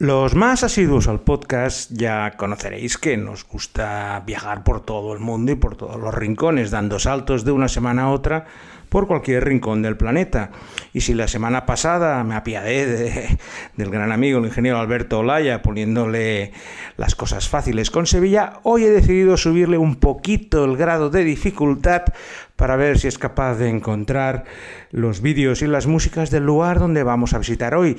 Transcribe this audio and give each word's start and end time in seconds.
Los 0.00 0.36
más 0.36 0.62
asiduos 0.62 1.08
al 1.08 1.22
podcast 1.22 1.90
ya 1.92 2.36
conoceréis 2.36 2.98
que 2.98 3.16
nos 3.16 3.44
gusta 3.44 4.22
viajar 4.24 4.62
por 4.62 4.80
todo 4.80 5.12
el 5.12 5.18
mundo 5.18 5.50
y 5.50 5.56
por 5.56 5.74
todos 5.74 5.98
los 5.98 6.14
rincones, 6.14 6.70
dando 6.70 7.00
saltos 7.00 7.44
de 7.44 7.50
una 7.50 7.66
semana 7.66 8.02
a 8.02 8.10
otra 8.10 8.46
por 8.88 9.08
cualquier 9.08 9.44
rincón 9.44 9.82
del 9.82 9.96
planeta. 9.96 10.52
Y 10.92 11.00
si 11.00 11.14
la 11.14 11.26
semana 11.26 11.66
pasada 11.66 12.22
me 12.22 12.36
apiadé 12.36 13.38
del 13.76 13.90
gran 13.90 14.12
amigo, 14.12 14.38
el 14.38 14.46
ingeniero 14.46 14.78
Alberto 14.78 15.18
Olaya, 15.18 15.62
poniéndole 15.62 16.52
las 16.96 17.16
cosas 17.16 17.48
fáciles 17.48 17.90
con 17.90 18.06
Sevilla, 18.06 18.60
hoy 18.62 18.84
he 18.84 18.90
decidido 18.90 19.36
subirle 19.36 19.78
un 19.78 19.96
poquito 19.96 20.64
el 20.64 20.76
grado 20.76 21.10
de 21.10 21.24
dificultad 21.24 22.04
para 22.54 22.76
ver 22.76 22.98
si 22.98 23.08
es 23.08 23.18
capaz 23.18 23.54
de 23.54 23.68
encontrar 23.68 24.44
los 24.90 25.22
vídeos 25.22 25.62
y 25.62 25.66
las 25.66 25.86
músicas 25.86 26.30
del 26.30 26.44
lugar 26.44 26.78
donde 26.78 27.02
vamos 27.02 27.34
a 27.34 27.38
visitar 27.38 27.74
hoy 27.74 27.96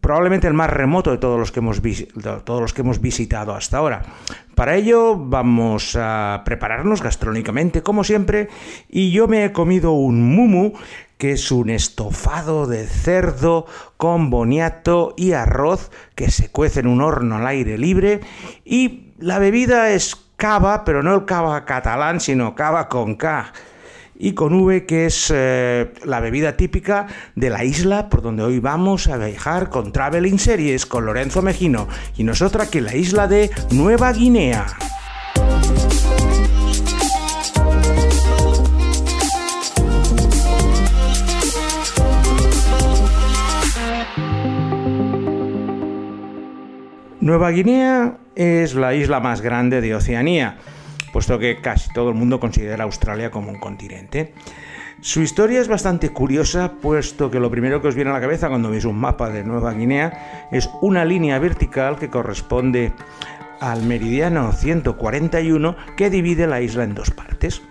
probablemente 0.00 0.46
el 0.46 0.54
más 0.54 0.70
remoto 0.70 1.10
de 1.10 1.18
todos 1.18 1.38
los 1.38 1.52
que 1.52 1.60
hemos, 1.60 1.80
todos 2.44 2.60
los 2.60 2.72
que 2.72 2.82
hemos 2.82 3.00
visitado 3.00 3.54
hasta 3.54 3.78
ahora. 3.78 4.02
Para 4.54 4.76
ello 4.76 5.16
vamos 5.16 5.96
a 6.00 6.42
prepararnos 6.44 7.02
gastronómicamente, 7.02 7.82
como 7.82 8.04
siempre, 8.04 8.48
y 8.88 9.10
yo 9.10 9.28
me 9.28 9.44
he 9.44 9.52
comido 9.52 9.92
un 9.92 10.34
mumu, 10.34 10.72
que 11.18 11.32
es 11.32 11.50
un 11.50 11.70
estofado 11.70 12.66
de 12.66 12.86
cerdo 12.86 13.66
con 13.96 14.30
boniato 14.30 15.14
y 15.16 15.32
arroz 15.32 15.90
que 16.14 16.30
se 16.30 16.50
cuece 16.50 16.80
en 16.80 16.86
un 16.86 17.00
horno 17.00 17.36
al 17.36 17.46
aire 17.46 17.78
libre, 17.78 18.20
y 18.64 19.12
la 19.18 19.38
bebida 19.38 19.90
es 19.90 20.16
cava, 20.36 20.84
pero 20.84 21.02
no 21.02 21.14
el 21.14 21.24
cava 21.24 21.64
catalán, 21.64 22.20
sino 22.20 22.54
cava 22.54 22.88
con 22.88 23.14
K 23.14 23.52
y 24.16 24.32
con 24.32 24.54
V, 24.54 24.86
que 24.86 25.06
es 25.06 25.32
eh, 25.34 25.92
la 26.04 26.20
bebida 26.20 26.56
típica 26.56 27.06
de 27.34 27.50
la 27.50 27.64
isla 27.64 28.08
por 28.08 28.22
donde 28.22 28.42
hoy 28.42 28.60
vamos 28.60 29.08
a 29.08 29.16
viajar 29.16 29.70
con 29.70 29.92
Traveling 29.92 30.38
Series 30.38 30.86
con 30.86 31.06
Lorenzo 31.06 31.42
Mejino 31.42 31.88
y 32.16 32.24
nosotros 32.24 32.66
aquí 32.66 32.78
en 32.78 32.84
la 32.84 32.96
isla 32.96 33.26
de 33.26 33.50
Nueva 33.70 34.12
Guinea. 34.12 34.66
Nueva 47.20 47.50
Guinea 47.50 48.18
es 48.36 48.74
la 48.74 48.94
isla 48.94 49.18
más 49.18 49.40
grande 49.40 49.80
de 49.80 49.94
Oceanía 49.94 50.58
puesto 51.14 51.38
que 51.38 51.60
casi 51.60 51.92
todo 51.92 52.08
el 52.08 52.16
mundo 52.16 52.40
considera 52.40 52.82
Australia 52.82 53.30
como 53.30 53.48
un 53.48 53.60
continente. 53.60 54.34
Su 55.00 55.22
historia 55.22 55.60
es 55.60 55.68
bastante 55.68 56.08
curiosa, 56.08 56.72
puesto 56.82 57.30
que 57.30 57.38
lo 57.38 57.52
primero 57.52 57.80
que 57.80 57.86
os 57.86 57.94
viene 57.94 58.10
a 58.10 58.14
la 58.14 58.20
cabeza 58.20 58.48
cuando 58.48 58.68
veis 58.68 58.84
un 58.84 58.98
mapa 58.98 59.30
de 59.30 59.44
Nueva 59.44 59.74
Guinea 59.74 60.48
es 60.50 60.68
una 60.82 61.04
línea 61.04 61.38
vertical 61.38 62.00
que 62.00 62.10
corresponde 62.10 62.92
al 63.60 63.84
meridiano 63.84 64.50
141 64.50 65.76
que 65.96 66.10
divide 66.10 66.48
la 66.48 66.60
isla 66.60 66.82
en 66.82 66.96
dos 66.96 67.12
partes. 67.12 67.62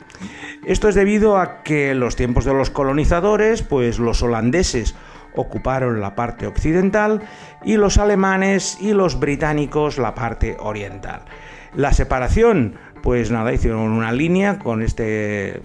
Esto 0.65 0.87
es 0.87 0.95
debido 0.95 1.37
a 1.37 1.63
que 1.63 1.91
en 1.91 1.99
los 1.99 2.15
tiempos 2.15 2.45
de 2.45 2.53
los 2.53 2.69
colonizadores, 2.69 3.61
pues 3.61 3.99
los 3.99 4.23
holandeses 4.23 4.95
ocuparon 5.35 5.99
la 5.99 6.15
parte 6.15 6.47
occidental 6.47 7.21
y 7.65 7.75
los 7.75 7.97
alemanes 7.97 8.77
y 8.79 8.93
los 8.93 9.19
británicos 9.19 9.97
la 9.97 10.15
parte 10.15 10.55
oriental. 10.61 11.23
La 11.75 11.91
separación 11.91 12.75
pues 13.03 13.31
nada, 13.31 13.53
hicieron 13.53 13.91
una 13.91 14.13
línea 14.13 14.59
con 14.59 14.81
este 14.81 15.61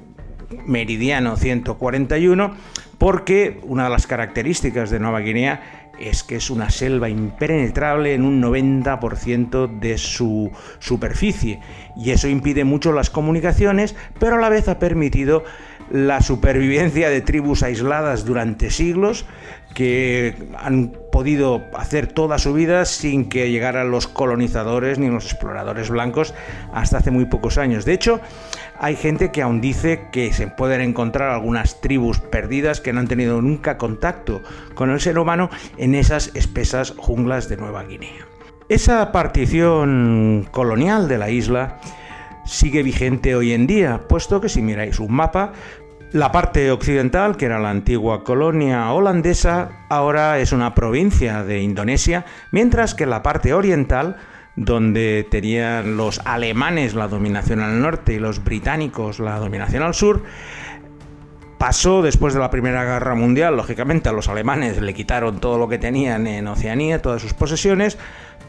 meridiano 0.67 1.37
141 1.37 2.55
porque 2.99 3.61
una 3.63 3.85
de 3.85 3.91
las 3.91 4.09
características 4.09 4.91
de 4.91 4.99
Nueva 4.99 5.21
Guinea 5.21 5.93
es 6.01 6.25
que 6.25 6.35
es 6.35 6.51
una 6.51 6.69
selva 6.69 7.09
impenetrable 7.09 8.15
en 8.15 8.25
un 8.25 8.43
90% 8.43 9.79
de 9.79 9.99
su 9.99 10.51
superficie 10.81 11.61
y 11.97 12.11
eso 12.11 12.27
impide 12.27 12.65
mucho 12.65 12.93
las 12.93 13.09
comunicaciones, 13.09 13.95
pero 14.19 14.35
a 14.35 14.41
la 14.41 14.49
vez 14.49 14.67
ha 14.69 14.81
permitido 14.81 15.45
la 15.91 16.21
supervivencia 16.21 17.09
de 17.09 17.21
tribus 17.21 17.63
aisladas 17.63 18.25
durante 18.25 18.71
siglos 18.71 19.25
que 19.75 20.35
han 20.59 20.93
podido 21.13 21.63
hacer 21.77 22.07
toda 22.07 22.39
su 22.39 22.53
vida 22.53 22.85
sin 22.85 23.29
que 23.29 23.51
llegaran 23.51 23.91
los 23.91 24.07
colonizadores 24.07 24.99
ni 24.99 25.09
los 25.09 25.25
exploradores 25.27 25.91
blancos 25.91 26.35
hasta 26.73 26.99
hace 26.99 27.11
muy 27.11 27.27
pocos 27.27 27.59
años. 27.59 27.85
De 27.85 27.93
hecho, 27.93 28.21
hay 28.81 28.97
gente 28.97 29.31
que 29.31 29.43
aún 29.43 29.61
dice 29.61 30.07
que 30.11 30.33
se 30.33 30.49
pueden 30.49 30.81
encontrar 30.81 31.31
algunas 31.31 31.81
tribus 31.81 32.21
perdidas 32.21 32.81
que 32.81 32.93
no 32.93 33.01
han 33.01 33.09
tenido 33.09 33.41
nunca 33.43 33.79
contacto 33.79 34.43
con 34.75 34.91
el 34.91 35.01
ser 35.01 35.19
humano 35.19 35.51
en 35.77 35.95
esas 35.95 36.33
espesas 36.35 36.95
junglas 36.97 37.49
de 37.49 37.57
Nueva 37.57 37.85
Guinea. 37.85 38.27
Esa 38.69 39.13
partición 39.13 40.47
colonial 40.51 41.09
de 41.09 41.19
la 41.19 41.31
isla 41.31 41.79
sigue 42.49 42.83
vigente 42.83 43.35
hoy 43.35 43.53
en 43.53 43.67
día, 43.67 44.03
puesto 44.09 44.41
que 44.41 44.49
si 44.49 44.63
miráis 44.63 44.99
un 45.01 45.13
mapa, 45.13 45.53
la 46.13 46.33
parte 46.33 46.71
occidental, 46.71 47.37
que 47.37 47.47
era 47.47 47.59
la 47.59 47.71
antigua 47.71 48.25
colonia 48.25 48.93
holandesa, 48.93 49.85
ahora 49.91 50.39
es 50.39 50.53
una 50.53 50.75
provincia 50.75 51.45
de 51.45 51.61
Indonesia, 51.61 52.25
mientras 52.51 52.95
que 52.95 53.07
la 53.07 53.23
parte 53.23 53.53
oriental, 53.53 54.17
donde 54.57 55.27
tenían 55.31 55.97
los 55.97 56.21
alemanes 56.25 56.95
la 56.95 57.09
dominación 57.09 57.61
al 57.61 57.81
norte 57.81 58.15
y 58.15 58.19
los 58.19 58.43
británicos 58.43 59.21
la 59.21 59.39
dominación 59.39 59.83
al 59.83 59.95
sur, 59.95 60.23
pasó 61.59 62.03
después 62.03 62.35
de 62.35 62.41
la 62.41 62.51
Primera 62.51 62.85
Guerra 62.85 63.15
Mundial, 63.15 63.57
lógicamente 63.57 64.09
a 64.09 64.13
los 64.13 64.29
alemanes 64.29 64.81
le 64.81 64.95
quitaron 64.95 65.41
todo 65.41 65.59
lo 65.59 65.69
que 65.69 65.79
tenían 65.79 66.27
en 66.27 66.47
Oceanía, 66.47 67.03
todas 67.03 67.21
sus 67.21 67.35
posesiones, 67.35 67.99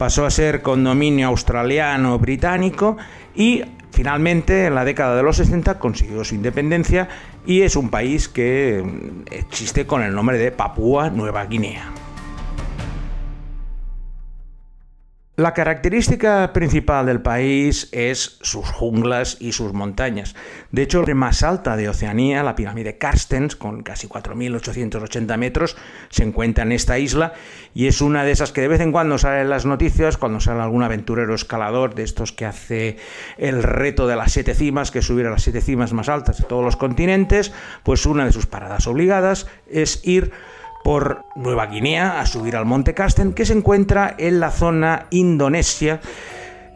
pasó 0.00 0.24
a 0.24 0.30
ser 0.30 0.62
condominio 0.62 1.28
australiano 1.28 2.18
británico 2.18 2.96
y 3.34 3.64
finalmente 3.92 4.64
en 4.64 4.74
la 4.74 4.86
década 4.86 5.14
de 5.14 5.22
los 5.22 5.36
60 5.36 5.78
consiguió 5.78 6.24
su 6.24 6.34
independencia 6.34 7.06
y 7.44 7.60
es 7.60 7.76
un 7.76 7.90
país 7.90 8.26
que 8.26 8.82
existe 9.30 9.86
con 9.86 10.00
el 10.02 10.14
nombre 10.14 10.38
de 10.38 10.52
Papúa 10.52 11.10
Nueva 11.10 11.44
Guinea. 11.44 11.99
La 15.40 15.54
característica 15.54 16.52
principal 16.52 17.06
del 17.06 17.22
país 17.22 17.88
es 17.92 18.36
sus 18.42 18.68
junglas 18.68 19.38
y 19.40 19.52
sus 19.52 19.72
montañas. 19.72 20.34
De 20.70 20.82
hecho, 20.82 21.02
la 21.02 21.14
más 21.14 21.42
alta 21.42 21.78
de 21.78 21.88
Oceanía, 21.88 22.42
la 22.42 22.54
pirámide 22.54 22.98
Carstens, 22.98 23.56
con 23.56 23.82
casi 23.82 24.06
4.880 24.06 25.38
metros, 25.38 25.78
se 26.10 26.24
encuentra 26.24 26.64
en 26.64 26.72
esta 26.72 26.98
isla 26.98 27.32
y 27.72 27.86
es 27.86 28.02
una 28.02 28.22
de 28.22 28.32
esas 28.32 28.52
que 28.52 28.60
de 28.60 28.68
vez 28.68 28.82
en 28.82 28.92
cuando 28.92 29.16
sale 29.16 29.40
en 29.40 29.48
las 29.48 29.64
noticias, 29.64 30.18
cuando 30.18 30.40
sale 30.40 30.60
algún 30.60 30.82
aventurero 30.82 31.34
escalador 31.34 31.94
de 31.94 32.02
estos 32.02 32.32
que 32.32 32.44
hace 32.44 32.98
el 33.38 33.62
reto 33.62 34.06
de 34.06 34.16
las 34.16 34.32
siete 34.32 34.54
cimas, 34.54 34.90
que 34.90 34.98
es 34.98 35.06
subir 35.06 35.26
a 35.26 35.30
las 35.30 35.42
siete 35.42 35.62
cimas 35.62 35.94
más 35.94 36.10
altas 36.10 36.36
de 36.36 36.44
todos 36.44 36.62
los 36.62 36.76
continentes, 36.76 37.50
pues 37.82 38.04
una 38.04 38.26
de 38.26 38.32
sus 38.32 38.44
paradas 38.44 38.86
obligadas 38.86 39.46
es 39.70 40.06
ir 40.06 40.32
por 40.84 41.24
Nueva 41.36 41.66
Guinea 41.66 42.20
a 42.20 42.26
subir 42.26 42.56
al 42.56 42.66
Monte 42.66 42.94
Carsten, 42.94 43.32
que 43.32 43.46
se 43.46 43.52
encuentra 43.52 44.14
en 44.18 44.40
la 44.40 44.50
zona 44.50 45.06
Indonesia, 45.10 46.00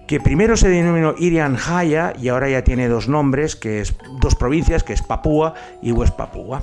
que 0.06 0.20
primero 0.20 0.56
se 0.56 0.68
denominó 0.68 1.14
Irian 1.18 1.56
Jaya 1.56 2.12
y 2.20 2.28
ahora 2.28 2.48
ya 2.48 2.62
tiene 2.62 2.88
dos 2.88 3.08
nombres, 3.08 3.56
que 3.56 3.80
es 3.80 3.94
dos 4.20 4.34
provincias, 4.34 4.84
que 4.84 4.92
es 4.92 5.02
Papúa 5.02 5.54
y 5.82 5.92
West 5.92 6.16
Papúa. 6.16 6.62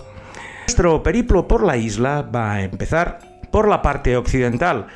Nuestro 0.68 1.02
periplo 1.04 1.48
por 1.48 1.64
la 1.64 1.78
isla 1.78 2.22
va 2.22 2.54
a 2.54 2.64
empezar 2.64 3.20
por 3.52 3.68
la 3.68 3.82
parte 3.82 4.16
occidental, 4.16 4.88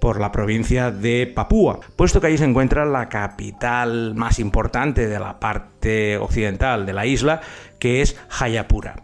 por 0.00 0.20
la 0.20 0.30
provincia 0.30 0.90
de 0.90 1.32
Papúa, 1.34 1.80
puesto 1.96 2.20
que 2.20 2.26
allí 2.26 2.38
se 2.38 2.44
encuentra 2.44 2.84
la 2.84 3.08
capital 3.08 4.14
más 4.14 4.38
importante 4.38 5.08
de 5.08 5.18
la 5.18 5.40
parte 5.40 6.18
occidental 6.18 6.84
de 6.84 6.92
la 6.92 7.06
isla, 7.06 7.40
que 7.78 8.02
es 8.02 8.16
Jayapura. 8.28 8.96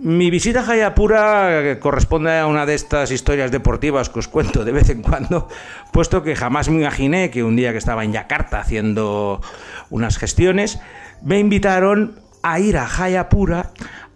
Mi 0.00 0.30
visita 0.30 0.60
a 0.60 0.62
Jayapura 0.64 1.78
corresponde 1.80 2.38
a 2.38 2.46
una 2.46 2.66
de 2.66 2.74
estas 2.74 3.10
historias 3.10 3.50
deportivas 3.50 4.08
que 4.08 4.18
os 4.18 4.28
cuento 4.28 4.64
de 4.64 4.72
vez 4.72 4.90
en 4.90 5.02
cuando, 5.02 5.48
puesto 5.92 6.22
que 6.22 6.36
jamás 6.36 6.68
me 6.68 6.80
imaginé 6.80 7.30
que 7.30 7.44
un 7.44 7.56
día 7.56 7.72
que 7.72 7.78
estaba 7.78 8.04
en 8.04 8.12
Yakarta 8.12 8.60
haciendo 8.60 9.40
unas 9.90 10.18
gestiones, 10.18 10.78
me 11.22 11.38
invitaron 11.38 12.20
a 12.42 12.60
ir 12.60 12.76
a 12.76 12.86
Jayapura 12.86 13.70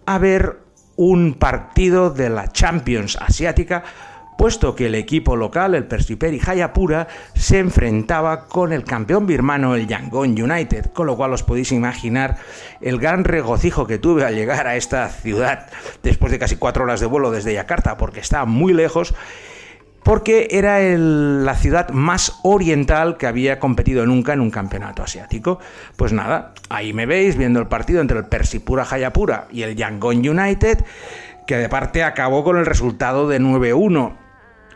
a 0.05 0.17
ver 0.17 0.59
un 0.95 1.33
partido 1.35 2.09
de 2.09 2.29
la 2.29 2.51
Champions 2.51 3.17
Asiática 3.21 3.83
puesto 4.39 4.73
que 4.73 4.85
el 4.85 4.95
equipo 4.95 5.35
local, 5.35 5.75
el 5.75 5.83
Persiperi 5.83 6.39
Jayapura, 6.39 7.09
se 7.35 7.59
enfrentaba 7.59 8.47
con 8.47 8.71
el 8.71 8.85
campeón 8.85 9.27
birmano, 9.27 9.75
el 9.75 9.85
Yangon 9.85 10.41
United, 10.41 10.93
con 10.93 11.07
lo 11.07 11.17
cual 11.17 11.33
os 11.33 11.43
podéis 11.43 11.73
imaginar 11.73 12.37
el 12.79 12.99
gran 12.99 13.25
regocijo 13.25 13.85
que 13.85 13.97
tuve 13.97 14.23
al 14.23 14.35
llegar 14.35 14.65
a 14.65 14.77
esta 14.77 15.09
ciudad 15.09 15.67
después 16.03 16.31
de 16.31 16.39
casi 16.39 16.55
cuatro 16.55 16.85
horas 16.85 17.01
de 17.01 17.05
vuelo 17.05 17.31
desde 17.31 17.53
Yakarta, 17.53 17.97
porque 17.97 18.21
está 18.21 18.45
muy 18.45 18.71
lejos 18.71 19.13
porque 20.03 20.47
era 20.51 20.79
la 20.79 21.55
ciudad 21.55 21.89
más 21.89 22.39
oriental 22.43 23.17
que 23.17 23.27
había 23.27 23.59
competido 23.59 24.05
nunca 24.05 24.31
en 24.31 24.39
un 24.39 24.51
campeonato 24.51 25.03
asiático. 25.03 25.59
Pues 25.97 26.13
nada, 26.13 26.53
ahí 26.69 26.93
me 26.93 27.05
veis 27.05 27.35
viendo 27.35 27.59
el 27.59 27.67
partido 27.67 27.99
entre 27.99 28.17
el 28.17 28.25
Persipura 28.25 28.85
Jayapura 28.85 29.47
y 29.51 29.63
el 29.63 29.75
Yangon 29.75 30.25
United, 30.25 30.85
que 31.45 31.57
de 31.57 31.67
parte 31.67 32.05
acabó 32.05 32.45
con 32.45 32.57
el 32.57 32.65
resultado 32.65 33.27
de 33.27 33.41
9-1 33.41 34.18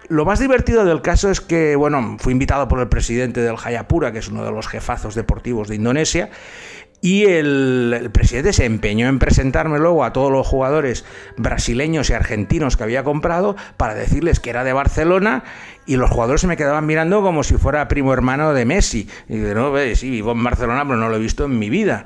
Lo 0.10 0.26
más 0.26 0.40
divertido 0.40 0.84
del 0.86 1.02
caso 1.02 1.30
es 1.30 1.42
que, 1.42 1.76
bueno, 1.76 2.18
fui 2.20 2.34
invitado 2.34 2.68
por 2.68 2.80
el 2.80 2.90
presidente 2.90 3.42
del 3.42 3.58
Jayapura, 3.58 4.12
que 4.12 4.20
es 4.20 4.28
uno 4.28 4.44
de 4.44 4.52
los 4.52 4.68
jefazos 4.68 5.16
deportivos 5.16 5.70
de 5.70 5.76
Indonesia, 5.76 6.30
y 7.04 7.26
el, 7.26 8.10
presidente 8.14 8.54
se 8.54 8.64
empeñó 8.64 9.10
en 9.10 9.20
presentarme 9.20 9.78
luego 9.78 10.06
a 10.06 10.14
todos 10.14 10.32
los 10.32 10.48
jugadores 10.48 11.04
brasileños 11.36 12.10
y 12.10 12.14
argentinos 12.14 12.78
que 12.78 12.84
había 12.84 13.04
comprado 13.04 13.58
para 13.76 13.94
decirles 13.94 14.40
que 14.40 14.50
era 14.50 14.64
de 14.64 14.72
Barcelona 14.72 15.44
y 15.86 15.98
los 15.98 16.10
jugadores 16.10 16.40
se 16.40 16.48
me 16.48 16.56
quedaban 16.56 16.86
mirando 16.86 17.22
como 17.22 17.44
si 17.44 17.58
fuera 17.58 17.90
primo 17.90 18.14
hermano 18.14 18.54
de 18.54 18.64
Messi. 18.64 19.10
Y 19.28 19.36
de 19.36 19.54
no, 19.54 19.74
sí, 19.96 20.12
vivo 20.12 20.32
en 20.32 20.46
Barcelona, 20.46 20.86
pero 20.86 20.96
no 20.96 21.10
lo 21.10 21.18
he 21.18 21.20
visto 21.20 21.44
en 21.44 21.60
mi 21.60 21.70
vida. 21.70 22.06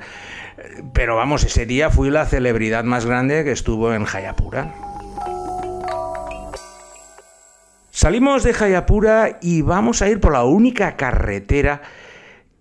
Pero 0.92 1.14
vamos, 1.14 1.44
ese 1.44 1.64
día 1.64 1.90
fui 1.90 2.10
la 2.10 2.26
celebridad 2.26 2.82
más 2.82 3.06
grande 3.06 3.44
que 3.44 3.52
estuvo 3.52 3.94
en 3.94 4.04
Jayapura. 4.04 4.74
Salimos 8.00 8.44
de 8.44 8.54
Jayapura 8.54 9.40
y 9.42 9.62
vamos 9.62 10.02
a 10.02 10.08
ir 10.08 10.20
por 10.20 10.30
la 10.30 10.44
única 10.44 10.94
carretera 10.96 11.82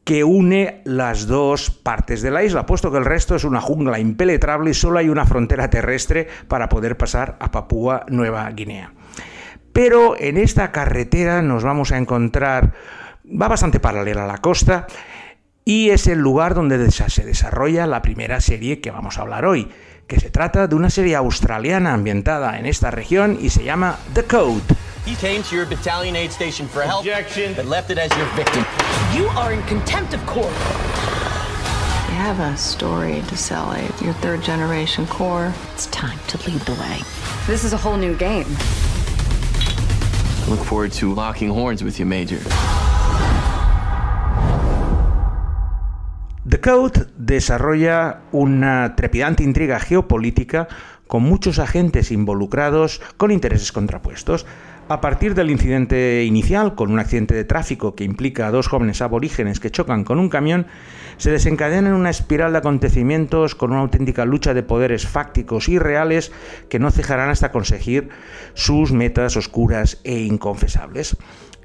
que 0.04 0.24
une 0.24 0.82
las 0.84 1.28
dos 1.28 1.70
partes 1.70 2.24
de 2.24 2.32
la 2.32 2.44
isla, 2.44 2.66
puesto 2.66 2.92
que 2.92 2.98
el 2.98 3.06
resto 3.06 3.36
es 3.36 3.44
una 3.44 3.62
jungla 3.62 4.00
impenetrable 4.00 4.72
y 4.72 4.74
solo 4.74 4.98
hay 4.98 5.10
una 5.10 5.28
frontera 5.28 5.70
terrestre 5.70 6.28
para 6.48 6.70
poder 6.70 6.98
pasar 6.98 7.38
a 7.40 7.52
Papúa 7.52 8.04
Nueva 8.10 8.50
Guinea. 8.50 8.94
Pero 9.74 10.20
en 10.20 10.38
esta 10.38 10.72
carretera 10.72 11.44
nos 11.44 11.64
vamos 11.64 11.92
a 11.92 12.00
encontrar, 12.00 12.74
va 13.24 13.48
bastante 13.48 13.80
paralela 13.80 14.24
a 14.24 14.28
la 14.28 14.40
costa, 14.40 14.88
y 15.64 15.92
es 15.92 16.08
el 16.08 16.18
lugar 16.18 16.56
donde 16.56 16.90
se 16.90 17.26
desarrolla 17.26 17.86
la 17.86 18.02
primera 18.02 18.42
serie 18.42 18.82
que 18.82 18.90
vamos 18.90 19.20
a 19.20 19.22
hablar 19.22 19.46
hoy, 19.46 19.70
que 20.08 20.20
se 20.20 20.30
trata 20.30 20.68
de 20.68 20.76
una 20.76 20.90
serie 20.90 21.16
australiana 21.16 21.94
ambientada 21.94 22.58
en 22.58 22.66
esta 22.66 22.92
región 22.92 23.38
y 23.42 23.50
se 23.50 23.64
llama 23.64 23.98
The 24.14 24.24
Code. 24.24 24.62
He 25.06 25.16
came 25.16 25.42
to 25.44 25.56
your 25.56 25.66
battalion 25.66 26.16
aid 26.16 26.32
station 26.32 26.68
for 26.68 26.82
help, 26.82 27.00
Objection. 27.00 27.54
but 27.56 27.66
left 27.66 27.90
it 27.92 27.98
as 27.98 28.10
your 28.18 28.28
victim. 28.36 28.66
You 29.16 29.28
are 29.38 29.54
in 29.54 29.62
contempt 29.64 30.14
of 30.14 30.26
court. 30.26 30.52
You 32.10 32.16
have 32.16 32.40
a 32.40 32.58
story 32.58 33.22
to 33.28 33.38
sell, 33.38 33.74
Abe. 33.74 33.92
Your 34.02 34.14
third 34.16 34.42
generation 34.42 35.06
core. 35.08 35.54
It's 35.74 35.88
time 35.88 36.20
to 36.28 36.38
lead 36.50 36.62
the 36.62 36.74
way. 36.74 37.00
This 37.46 37.64
is 37.64 37.74
a 37.74 37.78
whole 37.78 37.98
new 37.98 38.16
game. 38.16 38.48
I 40.46 40.50
look 40.50 40.60
forward 40.60 40.92
to 40.94 41.14
locking 41.14 41.50
horns 41.50 41.84
with 41.84 42.00
you, 42.00 42.06
Major. 42.06 42.40
The 46.58 46.72
Code 46.72 47.06
desarrolla 47.18 48.22
una 48.32 48.96
trepidante 48.96 49.44
intriga 49.44 49.80
geopolítica 49.80 50.68
con 51.06 51.22
muchos 51.22 51.60
agentes 51.60 52.12
involucrados 52.12 53.00
con 53.18 53.30
intereses 53.30 53.72
contrapuestos. 53.72 54.48
A 54.90 55.00
partir 55.00 55.36
del 55.36 55.52
incidente 55.52 56.24
inicial, 56.24 56.74
con 56.74 56.92
un 56.92 56.98
accidente 56.98 57.36
de 57.36 57.44
tráfico 57.44 57.94
que 57.94 58.06
implica 58.06 58.48
a 58.48 58.52
dos 58.52 58.68
jóvenes 58.68 59.04
aborígenes 59.04 59.60
que 59.60 59.70
chocan 59.70 60.04
con 60.04 60.18
un 60.18 60.30
camión, 60.30 60.66
se 61.18 61.30
desencadena 61.30 61.90
en 61.90 61.96
una 61.96 62.10
espiral 62.10 62.54
de 62.54 62.58
acontecimientos 62.58 63.54
con 63.54 63.72
una 63.72 63.82
auténtica 63.82 64.26
lucha 64.26 64.56
de 64.56 64.64
poderes 64.64 65.06
fácticos 65.06 65.70
y 65.70 65.78
reales 65.78 66.32
que 66.70 66.80
no 66.80 66.90
cejarán 66.90 67.30
hasta 67.30 67.52
conseguir 67.52 68.10
sus 68.56 68.94
metas 68.94 69.38
oscuras 69.38 70.00
e 70.04 70.22
inconfesables. 70.22 71.18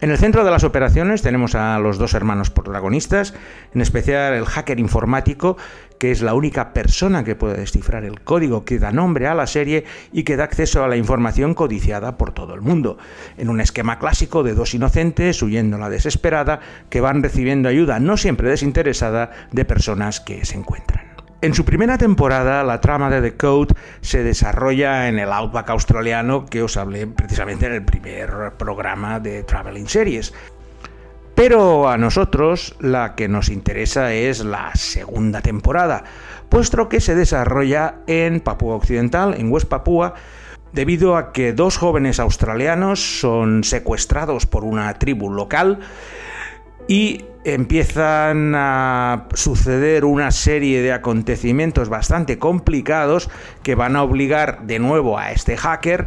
En 0.03 0.11
el 0.11 0.19
centro 0.19 0.45
de 0.45 0.51
las 0.51 0.65
operaciones 0.65 1.23
tenemos 1.23 1.55
a 1.55 1.79
los 1.79 1.97
dos 1.97 2.15
hermanos 2.15 2.51
protagonistas, 2.51 3.35
en 3.73 3.83
especial 3.83 4.35
el 4.35 4.47
hacker 4.47 4.81
informático, 4.81 5.57
que 6.01 6.11
es 6.11 6.23
la 6.23 6.35
única 6.35 6.73
persona 6.73 7.23
que 7.23 7.37
puede 7.37 7.59
descifrar 7.59 8.03
el 8.03 8.21
código 8.21 8.65
que 8.65 8.81
da 8.81 8.91
nombre 8.91 9.29
a 9.29 9.37
la 9.37 9.47
serie 9.47 9.85
y 10.13 10.25
que 10.25 10.37
da 10.37 10.43
acceso 10.43 10.83
a 10.83 10.89
la 10.89 10.97
información 10.97 11.55
codiciada 11.55 12.19
por 12.19 12.33
todo 12.33 12.53
el 12.55 12.63
mundo, 12.63 12.99
en 13.39 13.49
un 13.49 13.61
esquema 13.61 14.01
clásico 14.01 14.43
de 14.43 14.55
dos 14.55 14.75
inocentes 14.75 15.41
huyendo 15.41 15.77
a 15.77 15.79
la 15.79 15.89
desesperada 15.89 16.59
que 16.91 17.01
van 17.01 17.23
recibiendo 17.23 17.69
ayuda 17.69 18.01
no 18.01 18.17
siempre 18.17 18.51
desinteresada 18.51 19.31
de 19.53 19.65
personas 19.65 20.19
que 20.19 20.45
se 20.45 20.57
encuentran. 20.57 21.12
En 21.43 21.55
su 21.55 21.65
primera 21.65 21.99
temporada, 21.99 22.63
la 22.63 22.81
trama 22.81 23.11
de 23.11 23.21
The 23.21 23.37
Code 23.37 23.75
se 24.01 24.23
desarrolla 24.23 25.09
en 25.09 25.19
el 25.19 25.33
Outback 25.33 25.71
australiano 25.71 26.47
que 26.47 26.63
os 26.63 26.77
hablé 26.77 27.09
precisamente 27.09 27.67
en 27.67 27.73
el 27.73 27.85
primer 27.85 28.53
programa 28.57 29.19
de 29.19 29.43
Traveling 29.43 29.89
Series. 29.89 30.33
Pero 31.35 31.89
a 31.89 31.99
nosotros 31.99 32.77
la 32.79 33.17
que 33.17 33.27
nos 33.27 33.49
interesa 33.49 34.13
es 34.13 34.45
la 34.45 34.71
segunda 34.77 35.41
temporada, 35.41 36.05
puesto 36.49 36.89
que 36.89 37.01
se 37.01 37.17
desarrolla 37.17 37.97
en 38.07 38.39
Papúa 38.39 38.77
Occidental, 38.77 39.35
en 39.37 39.51
West 39.51 39.67
Papúa, 39.67 40.15
debido 40.73 41.17
a 41.17 41.33
que 41.33 41.53
dos 41.53 41.77
jóvenes 41.77 42.21
australianos 42.21 43.19
son 43.19 43.65
secuestrados 43.65 44.47
por 44.47 44.63
una 44.63 44.95
tribu 44.95 45.29
local 45.29 45.81
y 46.89 47.25
empiezan 47.45 48.55
a 48.55 49.27
suceder 49.35 50.05
una 50.05 50.31
serie 50.31 50.81
de 50.83 50.93
acontecimientos 50.93 51.89
bastante 51.89 52.39
complicados 52.39 53.31
que 53.63 53.75
van 53.75 53.97
a 53.97 54.03
obligar 54.03 54.63
de 54.67 54.79
nuevo 54.79 55.19
a 55.19 55.33
este 55.33 55.57
hacker 55.57 56.07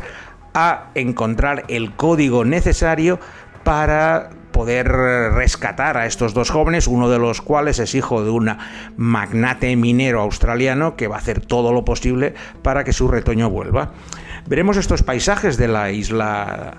a 0.54 0.92
encontrar 0.96 1.66
el 1.68 1.94
código 1.94 2.46
necesario 2.46 3.20
para 3.64 4.30
poder 4.54 4.88
rescatar 4.88 5.98
a 5.98 6.06
estos 6.06 6.34
dos 6.34 6.50
jóvenes, 6.50 6.88
uno 6.88 7.10
de 7.10 7.20
los 7.20 7.42
cuales 7.42 7.78
es 7.80 7.94
hijo 7.94 8.24
de 8.24 8.30
un 8.30 8.56
magnate 8.96 9.76
minero 9.76 10.22
australiano 10.22 10.96
que 10.96 11.10
va 11.10 11.18
a 11.18 11.20
hacer 11.20 11.42
todo 11.42 11.74
lo 11.74 11.84
posible 11.84 12.36
para 12.62 12.86
que 12.86 12.94
su 12.94 13.10
retoño 13.10 13.50
vuelva. 13.50 13.92
Veremos 14.48 14.78
estos 14.78 15.04
paisajes 15.04 15.58
de 15.58 15.68
la 15.68 15.92
isla 15.92 16.78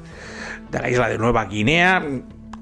de 0.71 0.81
la 0.81 0.89
isla 0.89 1.09
de 1.11 1.19
Nueva 1.19 1.45
Guinea, 1.45 2.03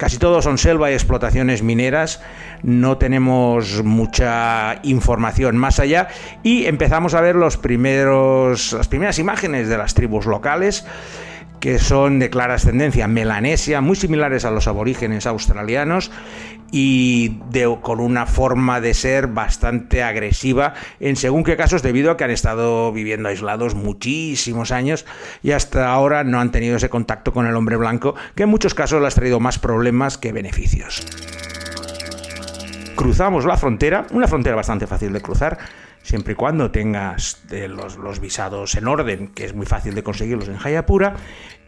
Casi 0.05 0.19
todos 0.19 0.45
son 0.45 0.59
selva 0.59 0.91
y 0.91 0.93
explotaciones 0.93 1.63
mineras, 1.63 2.21
no 2.63 2.99
tenemos 2.99 3.83
mucha 3.83 4.81
información 4.83 5.57
más 5.57 5.81
allá. 5.81 6.09
Y 6.43 6.67
empezamos 6.67 7.15
a 7.15 7.23
ver 7.23 7.37
los 7.37 7.57
primeros, 7.57 8.75
las 8.75 8.87
primeras 8.87 9.19
imágenes 9.19 9.67
de 9.67 9.79
las 9.79 9.95
tribus 9.95 10.27
locales 10.27 10.85
que 11.59 11.79
son 11.79 12.19
de 12.19 12.29
clara 12.29 12.57
ascendencia 12.57 13.09
melanesia, 13.09 13.81
muy 13.81 13.97
similares 13.97 14.45
a 14.45 14.51
los 14.51 14.69
aborígenes 14.69 15.27
australianos 15.27 16.11
y 16.77 17.39
con 17.83 18.01
una 18.01 18.27
forma 18.27 18.81
de 18.81 18.95
ser 18.95 19.29
bastante 19.29 20.03
agresiva 20.03 20.75
en 20.99 21.15
según 21.15 21.45
qué 21.45 21.57
casos 21.57 21.85
debido 21.85 22.11
a 22.11 22.17
que 22.17 22.25
han 22.25 22.33
estado 22.33 22.91
viviendo 22.91 23.29
aislados 23.29 23.77
muchísimos 23.77 24.73
años 24.73 25.07
y 25.41 25.53
hasta 25.53 25.93
ahora 25.93 26.25
no 26.25 26.41
han 26.41 26.51
tenido 26.51 26.75
ese 26.75 26.91
contacto 26.91 27.33
con 27.33 27.47
el 27.47 27.55
hombre 27.55 27.77
blanco 27.77 28.17
que 28.35 28.43
en 28.43 28.49
muchos 28.49 28.75
casos 28.75 29.01
les 29.01 29.15
ha 29.15 29.21
traído 29.21 29.39
más 29.39 29.61
problemas 29.61 30.19
que 30.19 30.33
beneficios. 30.33 31.07
Cruzamos 32.97 33.45
la 33.45 33.57
frontera, 33.57 34.09
una 34.11 34.27
frontera 34.27 34.57
bastante 34.57 34.89
fácil 34.89 35.13
de 35.13 35.21
cruzar, 35.21 35.59
siempre 36.05 36.35
y 36.35 36.37
cuando 36.37 36.71
tengas 36.71 37.43
eh, 37.51 37.67
los, 37.67 38.21
visados 38.21 38.77
en 38.77 38.87
orden, 38.87 39.29
que 39.29 39.47
es 39.47 39.55
muy 39.55 39.67
fácil 39.67 39.95
de 39.95 40.05
conseguirlos 40.05 40.49
en 40.49 40.59
Jayapura, 40.59 41.17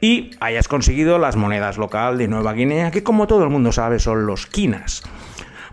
y 0.01 0.31
hayas 0.41 0.69
conseguido 0.69 1.19
las 1.19 1.37
monedas 1.37 1.79
local 1.79 2.19
de 2.19 2.29
Nueva 2.29 2.53
Guinea, 2.53 2.91
que 2.91 3.03
como 3.03 3.27
todo 3.27 3.43
el 3.43 3.51
mundo 3.51 3.73
sabe 3.73 3.99
son 3.99 4.27
los 4.27 4.47
quinas. 4.47 5.03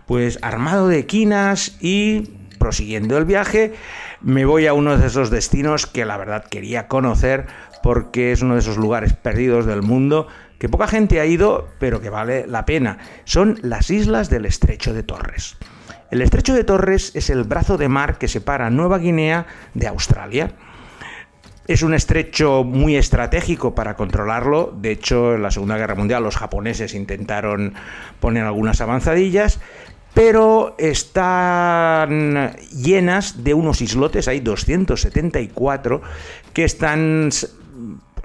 Pues 0.06 0.38
armado 0.42 0.88
de 0.88 1.06
quinas 1.06 1.76
y 1.80 2.30
prosiguiendo 2.58 3.18
el 3.18 3.26
viaje, 3.26 3.74
me 4.22 4.46
voy 4.46 4.66
a 4.66 4.72
uno 4.72 4.96
de 4.96 5.06
esos 5.06 5.30
destinos 5.30 5.86
que 5.86 6.06
la 6.06 6.16
verdad 6.16 6.44
quería 6.44 6.88
conocer 6.88 7.46
porque 7.82 8.32
es 8.32 8.40
uno 8.40 8.54
de 8.54 8.60
esos 8.60 8.78
lugares 8.78 9.12
perdidos 9.12 9.66
del 9.66 9.82
mundo 9.82 10.26
que 10.58 10.70
poca 10.70 10.86
gente 10.86 11.20
ha 11.20 11.26
ido, 11.26 11.68
pero 11.78 12.00
que 12.00 12.08
vale 12.08 12.46
la 12.46 12.64
pena. 12.64 12.96
Son 13.24 13.58
las 13.60 13.90
islas 13.90 14.30
del 14.30 14.46
Estrecho 14.46 14.94
de 14.94 15.02
Torres. 15.02 15.58
El 16.10 16.22
estrecho 16.22 16.54
de 16.54 16.64
Torres 16.64 17.12
es 17.14 17.30
el 17.30 17.44
brazo 17.44 17.76
de 17.76 17.88
mar 17.88 18.18
que 18.18 18.28
separa 18.28 18.70
Nueva 18.70 18.98
Guinea 18.98 19.46
de 19.74 19.86
Australia. 19.88 20.52
Es 21.66 21.82
un 21.82 21.94
estrecho 21.94 22.62
muy 22.62 22.94
estratégico 22.96 23.74
para 23.74 23.96
controlarlo. 23.96 24.74
De 24.76 24.90
hecho, 24.90 25.34
en 25.34 25.42
la 25.42 25.50
Segunda 25.50 25.78
Guerra 25.78 25.94
Mundial 25.94 26.22
los 26.22 26.36
japoneses 26.36 26.94
intentaron 26.94 27.74
poner 28.20 28.44
algunas 28.44 28.80
avanzadillas, 28.82 29.60
pero 30.12 30.76
están 30.78 32.54
llenas 32.70 33.42
de 33.42 33.54
unos 33.54 33.80
islotes, 33.80 34.28
hay 34.28 34.40
274, 34.40 36.02
que 36.52 36.64
están 36.64 37.30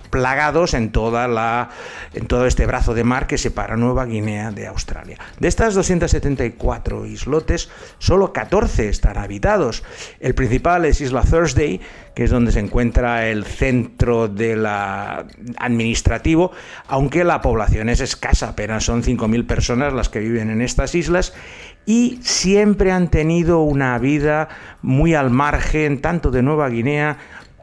plagados 0.10 0.74
en, 0.74 0.92
toda 0.92 1.28
la, 1.28 1.70
en 2.13 2.28
todo 2.28 2.46
este 2.46 2.66
brazo 2.66 2.94
de 2.94 3.04
mar 3.04 3.28
que 3.28 3.38
separa 3.38 3.78
Nueva 3.78 4.06
Guinea 4.06 4.51
de 4.51 4.68
Australia. 4.68 5.18
De 5.39 5.48
estas 5.48 5.74
274 5.75 7.06
islotes, 7.06 7.70
solo 7.98 8.34
14 8.34 8.89
están 8.89 9.18
habitados. 9.18 9.84
El 10.20 10.36
principal 10.36 10.86
es 10.86 11.01
Isla 11.01 11.22
Thursday, 11.22 11.80
que 12.16 12.24
es 12.25 12.32
donde 12.32 12.51
se 12.51 12.60
encuentra 12.60 13.28
el 13.28 13.46
centro 13.46 14.28
de 14.28 14.56
la 14.56 15.25
administrativo, 15.58 16.51
aunque 16.88 17.24
la 17.24 17.42
población 17.42 17.89
es 17.89 18.01
escasa, 18.01 18.50
apenas 18.50 18.84
son 18.84 19.04
5.000 19.04 19.48
personas 19.48 19.94
las 19.94 20.10
que 20.10 20.20
viven 20.20 20.50
en 20.50 20.62
estas 20.62 20.96
islas 20.96 21.34
y 21.86 22.20
siempre 22.22 22.92
han 22.92 23.10
tenido 23.10 23.62
una 23.62 23.98
vida 23.98 24.50
muy 24.82 25.16
al 25.16 25.30
margen 25.30 26.01
tanto 26.01 26.30
de 26.30 26.44
Nueva 26.44 26.70
Guinea 26.70 27.18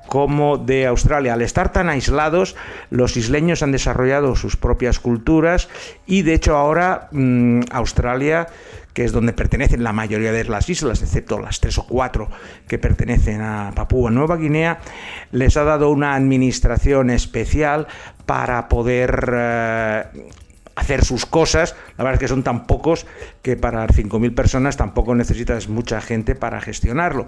como 0.06 0.58
de 0.58 0.86
Australia. 0.86 1.34
Al 1.34 1.42
estar 1.42 1.72
tan 1.72 1.88
aislados, 1.88 2.56
los 2.90 3.16
isleños 3.16 3.62
han 3.62 3.72
desarrollado 3.72 4.36
sus 4.36 4.56
propias 4.56 4.98
culturas 5.00 5.68
y 6.06 6.22
de 6.22 6.34
hecho 6.34 6.56
ahora 6.56 7.08
mm, 7.12 7.62
Australia 7.70 8.46
que 8.96 9.04
es 9.04 9.12
donde 9.12 9.34
pertenecen 9.34 9.84
la 9.84 9.92
mayoría 9.92 10.32
de 10.32 10.44
las 10.44 10.70
islas, 10.70 11.02
excepto 11.02 11.38
las 11.38 11.60
tres 11.60 11.76
o 11.76 11.86
cuatro 11.86 12.30
que 12.66 12.78
pertenecen 12.78 13.42
a 13.42 13.72
Papúa 13.74 14.10
Nueva 14.10 14.38
Guinea, 14.38 14.78
les 15.32 15.58
ha 15.58 15.64
dado 15.64 15.90
una 15.90 16.14
administración 16.14 17.10
especial 17.10 17.88
para 18.24 18.70
poder 18.70 19.34
eh, 19.36 20.04
hacer 20.76 21.04
sus 21.04 21.26
cosas. 21.26 21.76
La 21.98 22.04
verdad 22.04 22.14
es 22.14 22.20
que 22.20 22.28
son 22.28 22.42
tan 22.42 22.66
pocos 22.66 23.06
que 23.42 23.58
para 23.58 23.86
5.000 23.86 24.34
personas 24.34 24.78
tampoco 24.78 25.14
necesitas 25.14 25.68
mucha 25.68 26.00
gente 26.00 26.34
para 26.34 26.62
gestionarlo. 26.62 27.26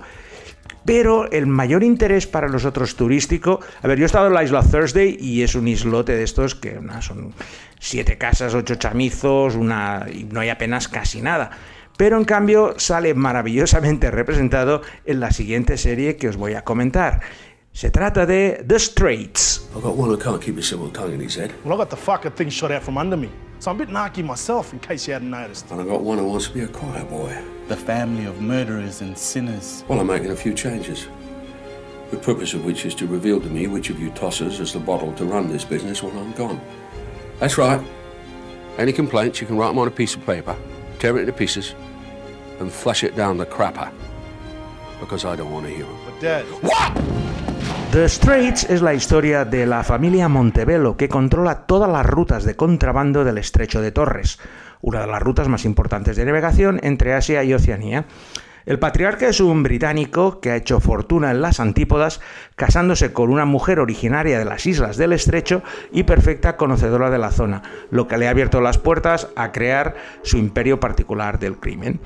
Pero 0.84 1.30
el 1.30 1.46
mayor 1.46 1.82
interés 1.82 2.26
para 2.26 2.48
nosotros 2.48 2.96
turístico, 2.96 3.60
a 3.82 3.86
ver, 3.86 3.98
yo 3.98 4.04
he 4.04 4.06
estado 4.06 4.28
en 4.28 4.34
la 4.34 4.42
isla 4.42 4.62
Thursday 4.62 5.16
y 5.20 5.42
es 5.42 5.54
un 5.54 5.68
islote 5.68 6.16
de 6.16 6.22
estos 6.22 6.54
que 6.54 6.80
son 7.00 7.34
siete 7.78 8.16
casas, 8.16 8.54
ocho 8.54 8.76
chamizos, 8.76 9.54
una, 9.54 10.06
y 10.10 10.24
no 10.24 10.40
hay 10.40 10.48
apenas 10.48 10.88
casi 10.88 11.20
nada. 11.20 11.50
Pero 11.98 12.16
en 12.16 12.24
cambio 12.24 12.74
sale 12.78 13.12
maravillosamente 13.12 14.10
representado 14.12 14.82
en 15.04 15.20
la 15.20 15.30
siguiente 15.30 15.76
serie 15.76 16.16
que 16.16 16.28
os 16.28 16.36
voy 16.36 16.54
a 16.54 16.64
comentar. 16.64 17.20
Se 17.72 17.90
trata 17.90 18.24
de 18.24 18.64
The 18.66 18.78
Straits. 18.78 19.68
I've 19.74 19.82
got 19.82 19.96
one 19.96 20.10
who 20.10 20.18
can't 20.18 20.42
keep 20.42 20.58
a 20.58 20.62
civil 20.62 20.90
tongue 20.90 21.14
in 21.14 21.20
his 21.20 21.36
head. 21.36 21.52
Well, 21.64 21.74
I 21.74 21.76
got 21.76 21.90
the 21.90 21.96
fucking 21.96 22.32
thing 22.32 22.50
shot 22.50 22.72
out 22.72 22.82
from 22.82 22.96
under 22.96 23.16
me. 23.16 23.28
So 23.60 23.72
I'm 23.72 23.76
a 23.80 23.84
bit 23.84 23.92
narky 23.92 24.24
myself, 24.24 24.72
in 24.72 24.78
case 24.78 25.08
you 25.08 25.12
hadn't 25.12 25.30
noticed. 25.30 25.68
And 25.70 25.80
I've 25.80 25.88
got 25.88 26.02
one 26.02 26.18
who 26.18 26.28
wants 26.28 26.46
to 26.46 26.54
be 26.54 26.60
a 26.60 26.68
choir 26.68 27.04
boy. 27.04 27.36
The 27.66 27.76
family 27.76 28.24
of 28.24 28.40
murderers 28.40 29.00
and 29.00 29.18
sinners. 29.18 29.84
Well, 29.88 29.98
I'm 29.98 30.06
making 30.06 30.30
a 30.30 30.36
few 30.36 30.54
changes. 30.54 31.08
The 32.10 32.18
purpose 32.18 32.54
of 32.54 32.64
which 32.64 32.86
is 32.86 32.94
to 32.96 33.06
reveal 33.06 33.40
to 33.40 33.48
me 33.48 33.66
which 33.66 33.90
of 33.90 33.98
you 33.98 34.10
tossers 34.10 34.60
is 34.60 34.72
the 34.72 34.78
bottle 34.78 35.12
to 35.14 35.24
run 35.24 35.48
this 35.48 35.64
business 35.64 36.02
when 36.02 36.16
I'm 36.16 36.32
gone. 36.32 36.60
That's 37.40 37.58
right. 37.58 37.84
Any 38.78 38.92
complaints, 38.92 39.40
you 39.40 39.46
can 39.46 39.56
write 39.56 39.68
them 39.70 39.78
on 39.78 39.88
a 39.88 39.90
piece 39.90 40.14
of 40.14 40.24
paper, 40.24 40.56
tear 41.00 41.16
it 41.18 41.22
into 41.22 41.32
pieces, 41.32 41.74
and 42.60 42.72
flush 42.72 43.02
it 43.02 43.16
down 43.16 43.38
the 43.38 43.46
crapper. 43.46 43.92
Because 45.00 45.24
I 45.24 45.34
don't 45.34 45.50
want 45.50 45.66
to 45.66 45.72
hear 45.72 45.84
them. 45.84 45.98
But 46.04 46.20
Dad, 46.20 46.46
The 47.92 48.06
Straits 48.06 48.68
es 48.68 48.82
la 48.82 48.92
historia 48.92 49.46
de 49.46 49.64
la 49.64 49.82
familia 49.82 50.28
Montebello 50.28 50.98
que 50.98 51.08
controla 51.08 51.64
todas 51.64 51.90
las 51.90 52.04
rutas 52.04 52.44
de 52.44 52.54
contrabando 52.54 53.24
del 53.24 53.38
estrecho 53.38 53.80
de 53.80 53.92
Torres, 53.92 54.38
una 54.82 55.00
de 55.00 55.06
las 55.06 55.22
rutas 55.22 55.48
más 55.48 55.64
importantes 55.64 56.14
de 56.14 56.26
navegación 56.26 56.80
entre 56.82 57.14
Asia 57.14 57.42
y 57.44 57.54
Oceanía. 57.54 58.04
El 58.66 58.78
patriarca 58.78 59.26
es 59.28 59.40
un 59.40 59.62
británico 59.62 60.38
que 60.38 60.50
ha 60.50 60.56
hecho 60.56 60.80
fortuna 60.80 61.30
en 61.30 61.40
las 61.40 61.60
antípodas 61.60 62.20
casándose 62.56 63.14
con 63.14 63.30
una 63.30 63.46
mujer 63.46 63.80
originaria 63.80 64.38
de 64.38 64.44
las 64.44 64.66
islas 64.66 64.98
del 64.98 65.14
estrecho 65.14 65.62
y 65.90 66.02
perfecta 66.02 66.58
conocedora 66.58 67.08
de 67.08 67.18
la 67.18 67.30
zona, 67.30 67.62
lo 67.90 68.06
que 68.06 68.18
le 68.18 68.28
ha 68.28 68.32
abierto 68.32 68.60
las 68.60 68.76
puertas 68.76 69.28
a 69.34 69.50
crear 69.50 69.94
su 70.20 70.36
imperio 70.36 70.78
particular 70.78 71.38
del 71.38 71.56
crimen. 71.56 72.00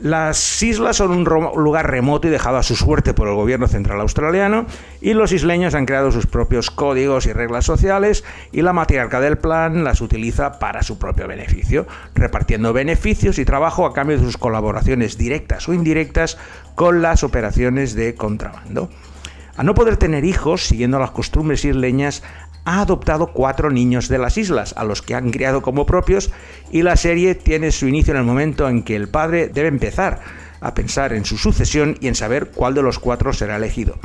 Las 0.00 0.62
islas 0.62 0.96
son 0.96 1.10
un 1.10 1.24
lugar 1.24 1.90
remoto 1.90 2.28
y 2.28 2.30
dejado 2.30 2.56
a 2.56 2.62
su 2.62 2.76
suerte 2.76 3.14
por 3.14 3.26
el 3.26 3.34
gobierno 3.34 3.66
central 3.66 4.00
australiano 4.00 4.66
y 5.00 5.12
los 5.12 5.32
isleños 5.32 5.74
han 5.74 5.86
creado 5.86 6.12
sus 6.12 6.26
propios 6.26 6.70
códigos 6.70 7.26
y 7.26 7.32
reglas 7.32 7.64
sociales 7.64 8.22
y 8.52 8.62
la 8.62 8.72
matriarca 8.72 9.18
del 9.20 9.38
plan 9.38 9.82
las 9.82 10.00
utiliza 10.00 10.60
para 10.60 10.84
su 10.84 10.98
propio 10.98 11.26
beneficio, 11.26 11.88
repartiendo 12.14 12.72
beneficios 12.72 13.40
y 13.40 13.44
trabajo 13.44 13.86
a 13.86 13.92
cambio 13.92 14.18
de 14.18 14.24
sus 14.24 14.36
colaboraciones 14.36 15.18
directas 15.18 15.68
o 15.68 15.74
indirectas 15.74 16.38
con 16.76 17.02
las 17.02 17.24
operaciones 17.24 17.96
de 17.96 18.14
contrabando. 18.14 18.90
A 19.56 19.64
no 19.64 19.74
poder 19.74 19.96
tener 19.96 20.24
hijos, 20.24 20.62
siguiendo 20.62 21.00
las 21.00 21.10
costumbres 21.10 21.64
isleñas, 21.64 22.22
ha 22.68 22.82
adoptado 22.82 23.28
cuatro 23.28 23.70
niños 23.70 24.08
de 24.08 24.18
las 24.18 24.36
islas, 24.36 24.74
a 24.76 24.84
los 24.84 25.00
que 25.00 25.14
han 25.14 25.30
criado 25.30 25.62
como 25.62 25.86
propios, 25.86 26.30
y 26.70 26.82
la 26.82 26.96
serie 26.96 27.34
tiene 27.34 27.72
su 27.72 27.88
inicio 27.88 28.12
en 28.12 28.20
el 28.20 28.26
momento 28.26 28.68
en 28.68 28.82
que 28.82 28.94
el 28.94 29.08
padre 29.08 29.48
debe 29.48 29.68
empezar 29.68 30.20
a 30.60 30.74
pensar 30.74 31.14
en 31.14 31.24
su 31.24 31.38
sucesión 31.38 31.96
y 32.00 32.08
en 32.08 32.14
saber 32.14 32.50
cuál 32.50 32.74
de 32.74 32.82
los 32.82 32.98
cuatro 32.98 33.32
será 33.32 33.56
elegido. 33.56 33.98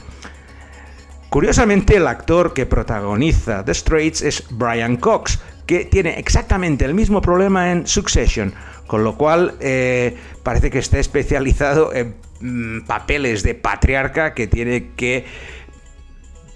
Curiosamente, 1.28 1.98
el 1.98 2.08
actor 2.08 2.54
que 2.54 2.66
protagoniza 2.66 3.66
The 3.66 3.74
Straits 3.74 4.22
es 4.22 4.46
Brian 4.52 4.96
Cox, 4.96 5.40
que 5.66 5.84
tiene 5.84 6.18
exactamente 6.18 6.86
el 6.86 6.94
mismo 6.94 7.22
problema 7.22 7.70
en 7.70 7.86
Succession, 7.86 8.54
con 8.88 9.04
lo 9.04 9.18
cual 9.18 9.56
eh, 9.60 10.16
parece 10.42 10.70
que 10.70 10.80
está 10.80 11.00
especializado 11.00 11.94
en 11.94 12.16
mm, 12.40 12.86
papeles 12.86 13.44
de 13.44 13.56
patriarca 13.56 14.34
que 14.34 14.48
tiene 14.48 14.92
que 14.96 15.26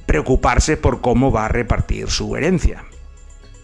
preocuparse 0.07 0.77
por 0.77 1.01
cómo 1.01 1.31
va 1.31 1.45
a 1.45 1.49
repartir 1.49 2.09
su 2.09 2.35
herencia. 2.35 2.85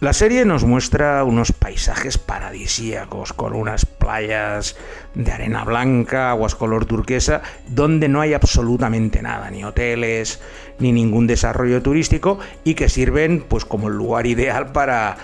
La 0.00 0.12
serie 0.12 0.44
nos 0.44 0.64
muestra 0.64 1.24
unos 1.24 1.52
paisajes 1.52 2.18
paradisíacos 2.18 3.32
con 3.32 3.54
unas 3.54 3.86
playas 3.86 4.76
de 5.14 5.32
arena 5.32 5.64
blanca, 5.64 6.30
aguas 6.30 6.54
color 6.54 6.84
turquesa, 6.84 7.40
donde 7.68 8.08
no 8.08 8.20
hay 8.20 8.34
absolutamente 8.34 9.22
nada, 9.22 9.50
ni 9.50 9.64
hoteles, 9.64 10.42
ni 10.78 10.92
ningún 10.92 11.26
desarrollo 11.26 11.80
turístico 11.80 12.38
y 12.64 12.74
que 12.74 12.90
sirven 12.90 13.46
pues 13.48 13.64
como 13.64 13.88
el 13.88 13.94
lugar 13.94 14.26
ideal 14.26 14.72
para 14.72 15.16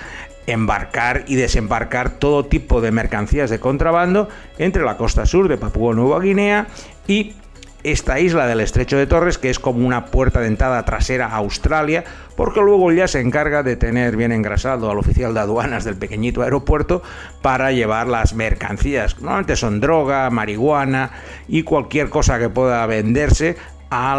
embarcar 0.46 1.24
y 1.26 1.34
desembarcar 1.34 2.18
todo 2.18 2.46
tipo 2.46 2.80
de 2.80 2.90
mercancías 2.90 3.50
de 3.50 3.60
contrabando 3.60 4.30
entre 4.56 4.82
la 4.82 4.96
costa 4.96 5.26
sur 5.26 5.48
de 5.48 5.58
Papúa 5.58 5.94
Nueva 5.94 6.20
Guinea 6.20 6.68
y 7.06 7.34
esta 7.82 8.20
isla 8.20 8.46
del 8.46 8.60
estrecho 8.60 8.96
de 8.96 9.06
Torres, 9.06 9.38
que 9.38 9.50
es 9.50 9.58
como 9.58 9.86
una 9.86 10.06
puerta 10.06 10.40
de 10.40 10.48
entrada 10.48 10.84
trasera 10.84 11.26
a 11.28 11.36
Australia, 11.36 12.04
porque 12.36 12.60
luego 12.60 12.92
ya 12.92 13.08
se 13.08 13.20
encarga 13.20 13.62
de 13.62 13.76
tener 13.76 14.16
bien 14.16 14.32
engrasado 14.32 14.90
al 14.90 14.98
oficial 14.98 15.34
de 15.34 15.40
aduanas 15.40 15.84
del 15.84 15.96
pequeñito 15.96 16.42
aeropuerto 16.42 17.02
para 17.42 17.72
llevar 17.72 18.06
las 18.06 18.34
mercancías. 18.34 19.16
Normalmente 19.20 19.56
son 19.56 19.80
droga, 19.80 20.30
marihuana 20.30 21.10
y 21.48 21.62
cualquier 21.62 22.10
cosa 22.10 22.38
que 22.38 22.48
pueda 22.48 22.84
venderse 22.86 23.56
a 23.90 24.14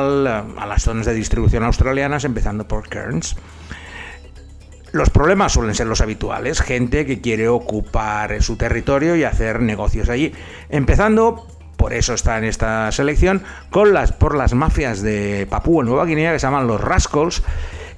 las 0.68 0.84
zonas 0.84 1.06
de 1.06 1.14
distribución 1.14 1.64
australianas, 1.64 2.26
empezando 2.26 2.68
por 2.68 2.90
Cairns. 2.90 3.38
Los 4.92 5.10
problemas 5.10 5.54
suelen 5.54 5.74
ser 5.74 5.88
los 5.88 6.02
habituales, 6.02 6.60
gente 6.60 7.06
que 7.06 7.22
quiere 7.22 7.48
ocupar 7.48 8.42
su 8.42 8.58
territorio 8.58 9.16
y 9.16 9.24
hacer 9.24 9.62
negocios 9.62 10.10
allí, 10.10 10.34
empezando 10.68 11.48
por 11.82 11.94
eso 11.94 12.14
está 12.14 12.38
en 12.38 12.44
esta 12.44 12.92
selección 12.92 13.42
con 13.72 13.92
las 13.92 14.12
por 14.12 14.36
las 14.38 14.54
mafias 14.54 15.02
de 15.02 15.48
Papúa 15.50 15.84
Nueva 15.84 16.06
Guinea 16.06 16.32
que 16.32 16.38
se 16.38 16.46
llaman 16.46 16.68
los 16.68 16.80
Rascals 16.80 17.42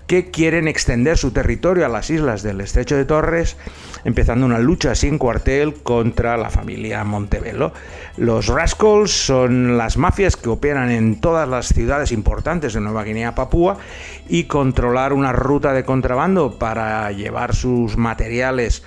que 0.07 0.31
quieren 0.31 0.69
extender 0.69 1.17
su 1.17 1.31
territorio 1.31 1.85
a 1.85 1.89
las 1.89 2.09
islas 2.09 2.43
del 2.43 2.61
Estrecho 2.61 2.95
de 2.95 3.03
Torres, 3.03 3.57
empezando 4.05 4.45
una 4.45 4.59
lucha 4.59 4.95
sin 4.95 5.17
cuartel 5.17 5.73
contra 5.83 6.37
la 6.37 6.49
familia 6.49 7.03
Montebello. 7.03 7.73
Los 8.15 8.47
Rascals 8.47 9.11
son 9.11 9.77
las 9.77 9.97
mafias 9.97 10.37
que 10.37 10.47
operan 10.47 10.89
en 10.89 11.19
todas 11.19 11.47
las 11.49 11.67
ciudades 11.67 12.13
importantes 12.13 12.73
de 12.73 12.79
Nueva 12.79 13.03
Guinea 13.03 13.35
Papúa 13.35 13.77
y 14.29 14.45
controlar 14.45 15.11
una 15.11 15.33
ruta 15.33 15.73
de 15.73 15.83
contrabando 15.83 16.57
para 16.57 17.11
llevar 17.11 17.53
sus 17.53 17.97
materiales, 17.97 18.83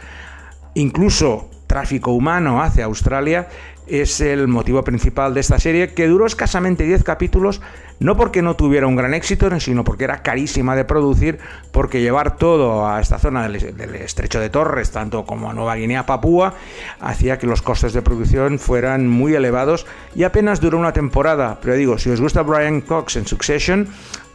incluso 0.72 1.50
tráfico 1.66 2.12
humano 2.12 2.62
hacia 2.62 2.84
Australia, 2.84 3.48
es 3.86 4.20
el 4.20 4.48
motivo 4.48 4.82
principal 4.82 5.34
de 5.34 5.40
esta 5.40 5.58
serie, 5.58 5.94
que 5.94 6.08
duró 6.08 6.26
escasamente 6.26 6.84
10 6.84 7.04
capítulos, 7.04 7.60
no 7.98 8.16
porque 8.16 8.42
no 8.42 8.56
tuviera 8.56 8.86
un 8.86 8.96
gran 8.96 9.14
éxito, 9.14 9.48
sino 9.60 9.84
porque 9.84 10.04
era 10.04 10.22
carísima 10.22 10.76
de 10.76 10.84
producir, 10.84 11.38
porque 11.72 12.00
llevar 12.00 12.36
todo 12.36 12.86
a 12.88 13.00
esta 13.00 13.18
zona 13.18 13.48
del, 13.48 13.56
estrecho 13.96 14.40
de 14.40 14.50
Torres, 14.50 14.90
tanto 14.90 15.24
como 15.24 15.50
a 15.50 15.54
Nueva 15.54 15.76
Guinea 15.76 16.04
Papúa, 16.06 16.54
hacía 17.00 17.38
que 17.38 17.46
los 17.46 17.62
costes 17.62 17.92
de 17.92 18.02
producción 18.02 18.58
fueran 18.58 19.08
muy 19.08 19.34
elevados 19.34 19.86
y 20.14 20.24
apenas 20.24 20.60
duró 20.60 20.78
una 20.78 20.92
temporada. 20.92 21.58
Pero 21.62 21.74
digo, 21.74 21.98
si 21.98 22.10
os 22.10 22.20
gusta 22.20 22.42
Brian 22.42 22.80
Cox 22.80 23.16
en 23.16 23.26
Succession, 23.26 23.88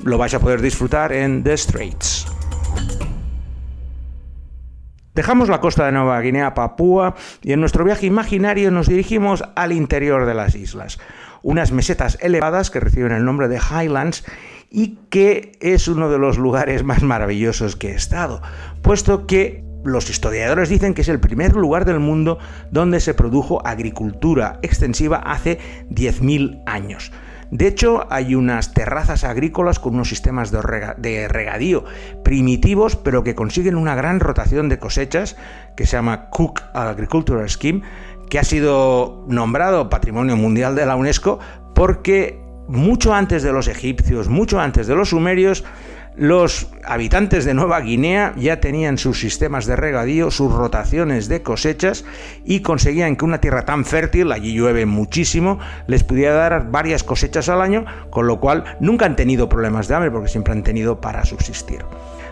lo 0.04 0.18
vais 0.18 0.34
a 0.34 0.40
poder 0.40 0.62
disfrutar 0.62 1.14
en 1.14 1.44
The 1.44 1.58
Straits. 1.58 2.28
Dejamos 5.14 5.50
la 5.50 5.60
costa 5.60 5.86
de 5.86 5.92
Nueva 5.92 6.22
Guinea, 6.22 6.54
Papúa, 6.54 7.16
y 7.42 7.52
en 7.52 7.60
nuestro 7.60 7.84
viaje 7.84 8.06
imaginario 8.06 8.72
nos 8.72 8.88
dirigimos 8.88 9.44
al 9.56 9.74
interior 9.74 10.26
de 10.26 10.34
las 10.34 10.56
islas. 10.56 11.00
Unas 11.44 11.74
mesetas 11.74 12.18
elevadas 12.22 12.72
que 12.72 12.80
reciben 12.80 13.12
el 13.12 13.26
nombre 13.26 13.50
de 13.50 13.60
Highlands 13.60 14.24
y 14.70 15.00
que 15.10 15.52
es 15.60 15.90
uno 15.90 16.10
de 16.10 16.18
los 16.18 16.38
lugares 16.38 16.84
más 16.86 17.04
maravillosos 17.04 17.76
que 17.76 17.90
he 17.90 17.96
estado, 17.96 18.42
puesto 18.82 19.28
que 19.28 19.66
los 19.84 20.10
historiadores 20.10 20.70
dicen 20.70 20.94
que 20.94 21.02
es 21.02 21.10
el 21.10 21.20
primer 21.20 21.56
lugar 21.58 21.84
del 21.84 22.00
mundo 22.00 22.38
donde 22.72 23.02
se 23.02 23.14
produjo 23.14 23.66
agricultura 23.68 24.60
extensiva 24.62 25.18
hace 25.18 25.60
10.000 25.90 26.64
años. 26.68 27.12
De 27.52 27.68
hecho, 27.68 28.08
hay 28.10 28.34
unas 28.34 28.74
terrazas 28.74 29.26
agrícolas 29.26 29.78
con 29.78 29.96
unos 29.96 30.08
sistemas 30.08 30.52
de, 30.52 30.62
rega 30.62 30.96
de, 30.98 31.28
regadío 31.28 31.84
primitivos, 32.24 32.96
pero 32.96 33.24
que 33.24 33.36
consiguen 33.36 33.76
una 33.76 33.94
gran 33.94 34.22
rotación 34.22 34.70
de 34.70 34.80
cosechas, 34.80 35.36
que 35.76 35.86
se 35.86 35.98
llama 35.98 36.30
Cook 36.30 36.62
Agricultural 36.74 37.50
Scheme, 37.50 37.82
que 38.30 38.40
ha 38.40 38.46
sido 38.46 39.26
nombrado 39.28 39.90
Patrimonio 39.90 40.38
Mundial 40.38 40.76
de 40.76 40.86
la 40.86 40.96
UNESCO 40.96 41.40
porque 41.76 42.42
mucho 42.70 43.14
antes 43.14 43.44
de 43.44 43.52
los 43.52 43.68
egipcios, 43.68 44.30
mucho 44.30 44.62
antes 44.62 44.88
de 44.88 44.96
los 44.96 45.10
sumerios, 45.10 45.66
los 46.22 46.68
habitantes 46.84 47.46
de 47.46 47.56
Nueva 47.56 47.82
Guinea 47.82 48.36
ya 48.38 48.60
tenían 48.60 49.00
sus 49.00 49.20
sistemas 49.20 49.66
de 49.66 49.76
regadío, 49.76 50.30
sus 50.30 50.54
rotaciones 50.54 51.28
de 51.28 51.42
cosechas 51.42 52.06
y 52.46 52.60
conseguían 52.60 53.16
que 53.16 53.26
una 53.26 53.42
tierra 53.42 53.66
tan 53.66 53.86
fértil, 53.86 54.32
allí 54.32 54.54
llueve 54.54 54.86
muchísimo, 54.86 55.58
les 55.88 56.04
pudiera 56.04 56.36
dar 56.36 56.70
varias 56.70 57.04
cosechas 57.04 57.50
al 57.50 57.60
año, 57.60 57.86
con 58.12 58.28
lo 58.28 58.40
cual 58.40 58.78
nunca 58.80 59.08
han 59.08 59.16
tenido 59.16 59.50
problemas 59.50 59.88
de 59.88 59.96
hambre 59.96 60.12
porque 60.12 60.30
siempre 60.30 60.54
han 60.54 60.62
tenido 60.62 61.02
para 61.02 61.26
subsistir. 61.26 61.84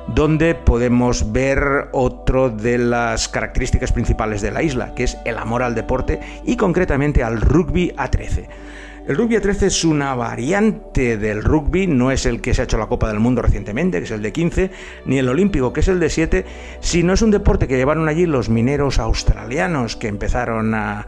Donde 0.06 0.54
podemos 0.54 1.32
ver 1.32 1.90
otro 1.92 2.52
de 2.52 2.78
las 2.78 3.28
características 3.28 3.92
principales 3.92 4.42
de 4.42 4.52
la 4.52 4.62
isla, 4.62 4.94
que 4.94 5.06
es 5.06 5.18
el 5.26 5.40
amor 5.40 5.64
al 5.64 5.74
deporte 5.74 6.20
y 6.46 6.58
concretamente 6.58 7.24
al 7.24 7.42
rugby 7.42 7.92
a 7.98 8.12
13. 8.12 8.50
El 9.10 9.16
rugby 9.16 9.38
a 9.38 9.42
13 9.42 9.66
es 9.66 9.86
una 9.86 10.14
variante 10.14 11.18
del 11.18 11.44
rugby, 11.44 11.88
no 11.88 12.12
es 12.12 12.28
el 12.28 12.42
que 12.42 12.54
se 12.54 12.62
ha 12.62 12.66
hecho 12.66 12.78
la 12.78 12.86
Copa 12.86 13.08
del 13.08 13.20
Mundo 13.20 13.42
recientemente, 13.42 13.98
que 13.98 14.04
es 14.04 14.12
el 14.12 14.22
de 14.22 14.32
15, 14.32 14.70
ni 15.06 15.18
el 15.18 15.28
olímpico, 15.28 15.74
que 15.74 15.80
es 15.80 15.88
el 15.88 16.00
de 16.00 16.12
7, 16.12 16.46
sino 16.80 17.14
es 17.14 17.24
un 17.24 17.32
deporte 17.32 17.68
que 17.68 17.76
llevaron 17.76 18.08
allí 18.08 18.28
los 18.28 18.50
mineros 18.50 19.00
australianos 19.00 19.96
que 19.96 20.10
empezaron 20.10 20.76
a, 20.76 21.08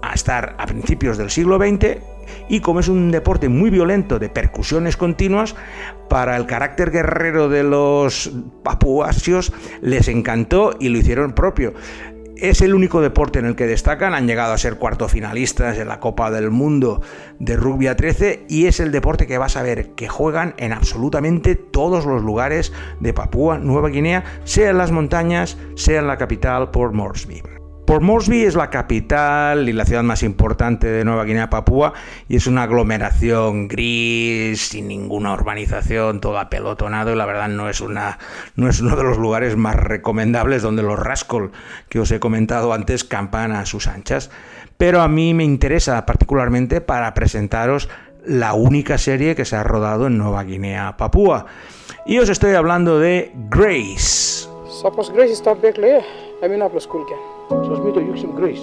a 0.00 0.14
estar 0.14 0.54
a 0.58 0.66
principios 0.66 1.18
del 1.18 1.28
siglo 1.28 1.58
XX 1.58 1.98
y 2.48 2.60
como 2.60 2.78
es 2.78 2.86
un 2.86 3.10
deporte 3.10 3.48
muy 3.48 3.68
violento 3.68 4.20
de 4.20 4.28
percusiones 4.28 4.96
continuas, 4.96 5.56
para 6.08 6.36
el 6.36 6.46
carácter 6.46 6.92
guerrero 6.92 7.48
de 7.48 7.64
los 7.64 8.30
papuasios 8.62 9.52
les 9.80 10.06
encantó 10.06 10.76
y 10.78 10.88
lo 10.88 10.98
hicieron 10.98 11.32
propio. 11.32 11.74
Es 12.36 12.60
el 12.60 12.74
único 12.74 13.00
deporte 13.00 13.38
en 13.38 13.46
el 13.46 13.54
que 13.54 13.66
destacan, 13.66 14.12
han 14.12 14.26
llegado 14.26 14.52
a 14.52 14.58
ser 14.58 14.76
cuarto 14.76 15.08
finalistas 15.08 15.78
en 15.78 15.88
la 15.88 16.00
Copa 16.00 16.30
del 16.30 16.50
Mundo 16.50 17.00
de 17.38 17.56
Rugby 17.56 17.86
a 17.86 17.96
13 17.96 18.46
y 18.48 18.66
es 18.66 18.80
el 18.80 18.90
deporte 18.90 19.26
que 19.26 19.38
vas 19.38 19.56
a 19.56 19.62
ver 19.62 19.90
que 19.90 20.08
juegan 20.08 20.54
en 20.58 20.72
absolutamente 20.72 21.54
todos 21.54 22.06
los 22.06 22.22
lugares 22.22 22.72
de 22.98 23.14
Papúa 23.14 23.58
Nueva 23.58 23.88
Guinea, 23.88 24.24
sea 24.44 24.70
en 24.70 24.78
las 24.78 24.90
montañas, 24.90 25.56
sea 25.76 26.00
en 26.00 26.08
la 26.08 26.18
capital 26.18 26.70
Port 26.70 26.92
Moresby. 26.92 27.63
Port 27.86 28.02
Moresby 28.02 28.44
es 28.44 28.54
la 28.54 28.70
capital 28.70 29.68
y 29.68 29.72
la 29.74 29.84
ciudad 29.84 30.02
más 30.02 30.22
importante 30.22 30.86
de 30.86 31.04
Nueva 31.04 31.24
Guinea 31.24 31.50
Papúa 31.50 31.92
y 32.28 32.36
es 32.36 32.46
una 32.46 32.62
aglomeración 32.62 33.68
gris, 33.68 34.68
sin 34.68 34.88
ninguna 34.88 35.34
urbanización, 35.34 36.20
todo 36.20 36.38
apelotonado 36.38 37.12
y 37.12 37.16
la 37.16 37.26
verdad 37.26 37.48
no 37.48 37.68
es, 37.68 37.82
una, 37.82 38.18
no 38.56 38.70
es 38.70 38.80
uno 38.80 38.96
de 38.96 39.02
los 39.02 39.18
lugares 39.18 39.56
más 39.56 39.76
recomendables 39.76 40.62
donde 40.62 40.82
los 40.82 40.98
rascol 40.98 41.52
que 41.90 42.00
os 42.00 42.10
he 42.10 42.20
comentado 42.20 42.72
antes 42.72 43.04
campan 43.04 43.52
a 43.52 43.66
sus 43.66 43.86
anchas. 43.86 44.30
Pero 44.78 45.02
a 45.02 45.08
mí 45.08 45.34
me 45.34 45.44
interesa 45.44 46.06
particularmente 46.06 46.80
para 46.80 47.12
presentaros 47.12 47.90
la 48.24 48.54
única 48.54 48.96
serie 48.96 49.34
que 49.34 49.44
se 49.44 49.56
ha 49.56 49.62
rodado 49.62 50.06
en 50.06 50.16
Nueva 50.16 50.42
Guinea 50.44 50.96
Papúa. 50.96 51.44
Y 52.06 52.18
os 52.18 52.30
estoy 52.30 52.54
hablando 52.54 52.98
de 52.98 53.30
Grace. 53.50 54.48
Sapos 54.80 55.12
Grace 55.12 55.34
met 57.48 57.94
yuksim 57.94 58.36
Grace. 58.36 58.62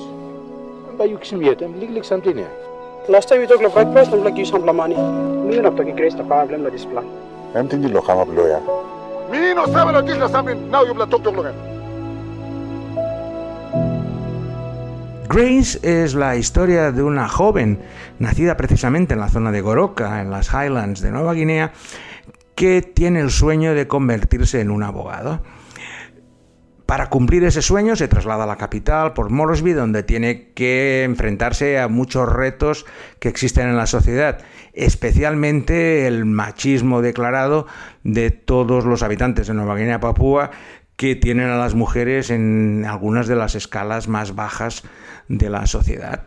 En 0.90 0.98
bij 0.98 1.08
yuksim 1.08 1.42
yet, 1.42 1.62
en 1.62 1.78
lik 1.80 1.90
lik 1.90 2.04
samtine. 2.04 2.46
Last 3.08 3.28
time 3.28 3.40
we 3.40 3.48
talked 3.48 3.66
about 3.66 3.74
breakfast, 3.74 4.14
I'm 4.14 4.24
like 4.24 4.38
you 4.38 4.46
some 4.46 4.66
lamani. 4.66 4.96
Me 5.46 5.58
and 5.58 5.66
up 5.66 5.76
Grace 5.96 6.16
the 6.16 6.24
problem 6.24 6.64
with 6.64 6.72
this 6.72 6.86
plan. 6.86 7.06
Em 7.54 7.68
tindi 7.68 7.92
lo 7.92 8.02
kama 8.02 8.26
bloya. 8.26 8.60
Mi 9.32 9.54
no 9.54 9.66
sabe 9.68 9.92
lo 9.92 10.04
que 10.04 10.12
es 10.12 10.32
saben, 10.32 10.70
now 10.70 10.86
you 10.86 10.94
talk 10.94 11.24
to 11.24 11.32
logan. 11.32 11.54
Grace 15.28 15.80
es 15.82 16.14
la 16.14 16.36
historia 16.36 16.92
de 16.92 17.04
una 17.04 17.30
joven 17.30 17.80
nacida 18.20 18.58
precisamente 18.58 19.14
en 19.14 19.22
la 19.22 19.30
zona 19.30 19.52
de 19.52 19.62
Goroka, 19.62 20.20
en 20.20 20.30
las 20.30 20.50
Highlands 20.50 21.00
de 21.00 21.12
Nueva 21.12 21.34
Guinea, 21.34 21.72
que 22.56 22.82
tiene 22.82 23.22
el 23.22 23.32
sueño 23.32 23.74
de 23.74 23.88
convertirse 23.88 24.60
en 24.60 24.72
un 24.72 24.84
abogado. 24.84 25.40
Para 26.92 27.08
cumplir 27.08 27.46
ese 27.46 27.62
sueño 27.62 27.96
se 27.96 28.10
traslada 28.10 28.44
a 28.44 28.48
la 28.48 28.58
capital, 28.58 29.14
por 29.14 29.30
Moresby, 29.30 29.72
donde 29.72 30.04
tiene 30.04 30.52
que 30.52 31.06
enfrentarse 31.06 31.80
a 31.80 31.88
muchos 31.88 32.28
retos 32.28 32.86
que 33.22 33.30
existen 33.30 33.70
en 33.70 33.78
la 33.78 33.86
sociedad, 33.86 34.40
especialmente 34.74 36.06
el 36.06 36.26
machismo 36.26 37.02
declarado 37.02 37.66
de 38.04 38.30
todos 38.30 38.84
los 38.84 39.04
habitantes 39.04 39.48
de 39.48 39.54
Nueva 39.54 39.78
Guinea 39.78 40.02
Papúa 40.02 40.52
que 40.98 41.16
tienen 41.16 41.48
a 41.48 41.56
las 41.56 41.76
mujeres 41.76 42.30
en 42.30 42.84
algunas 42.86 43.30
de 43.30 43.38
las 43.38 43.56
escalas 43.56 44.10
más 44.10 44.36
bajas 44.36 44.84
de 45.30 45.50
la 45.50 45.68
sociedad. 45.68 46.26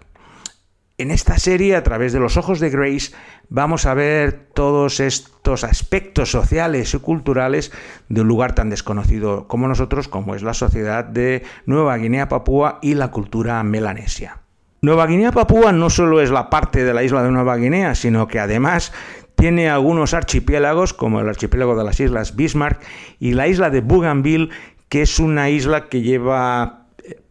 En 0.96 1.10
esta 1.10 1.38
serie, 1.38 1.74
a 1.74 1.82
través 1.82 2.12
de 2.12 2.20
los 2.20 2.36
ojos 2.36 2.60
de 2.60 2.70
Grace, 2.70 3.12
vamos 3.48 3.84
a 3.84 3.94
ver 3.94 4.46
todos 4.54 5.00
estos 5.00 5.64
aspectos 5.64 6.30
sociales 6.30 6.94
y 6.94 6.98
culturales 6.98 7.72
de 8.08 8.20
un 8.20 8.28
lugar 8.28 8.54
tan 8.54 8.70
desconocido 8.70 9.48
como 9.48 9.66
nosotros, 9.66 10.06
como 10.06 10.36
es 10.36 10.44
la 10.44 10.54
sociedad 10.54 11.04
de 11.04 11.42
Nueva 11.66 11.96
Guinea 11.96 12.28
Papúa 12.28 12.78
y 12.80 12.94
la 12.94 13.10
cultura 13.10 13.60
melanesia. 13.64 14.38
Nueva 14.82 15.08
Guinea 15.08 15.32
Papúa 15.32 15.72
no 15.72 15.90
solo 15.90 16.20
es 16.20 16.30
la 16.30 16.48
parte 16.48 16.84
de 16.84 16.94
la 16.94 17.02
isla 17.02 17.24
de 17.24 17.32
Nueva 17.32 17.56
Guinea, 17.56 17.96
sino 17.96 18.28
que 18.28 18.38
además 18.38 18.92
tiene 19.34 19.68
algunos 19.68 20.14
archipiélagos, 20.14 20.94
como 20.94 21.18
el 21.18 21.28
archipiélago 21.28 21.74
de 21.74 21.82
las 21.82 21.98
Islas 21.98 22.36
Bismarck 22.36 22.80
y 23.18 23.32
la 23.32 23.48
isla 23.48 23.68
de 23.68 23.80
Bougainville, 23.80 24.50
que 24.88 25.02
es 25.02 25.18
una 25.18 25.50
isla 25.50 25.88
que 25.88 26.02
lleva 26.02 26.86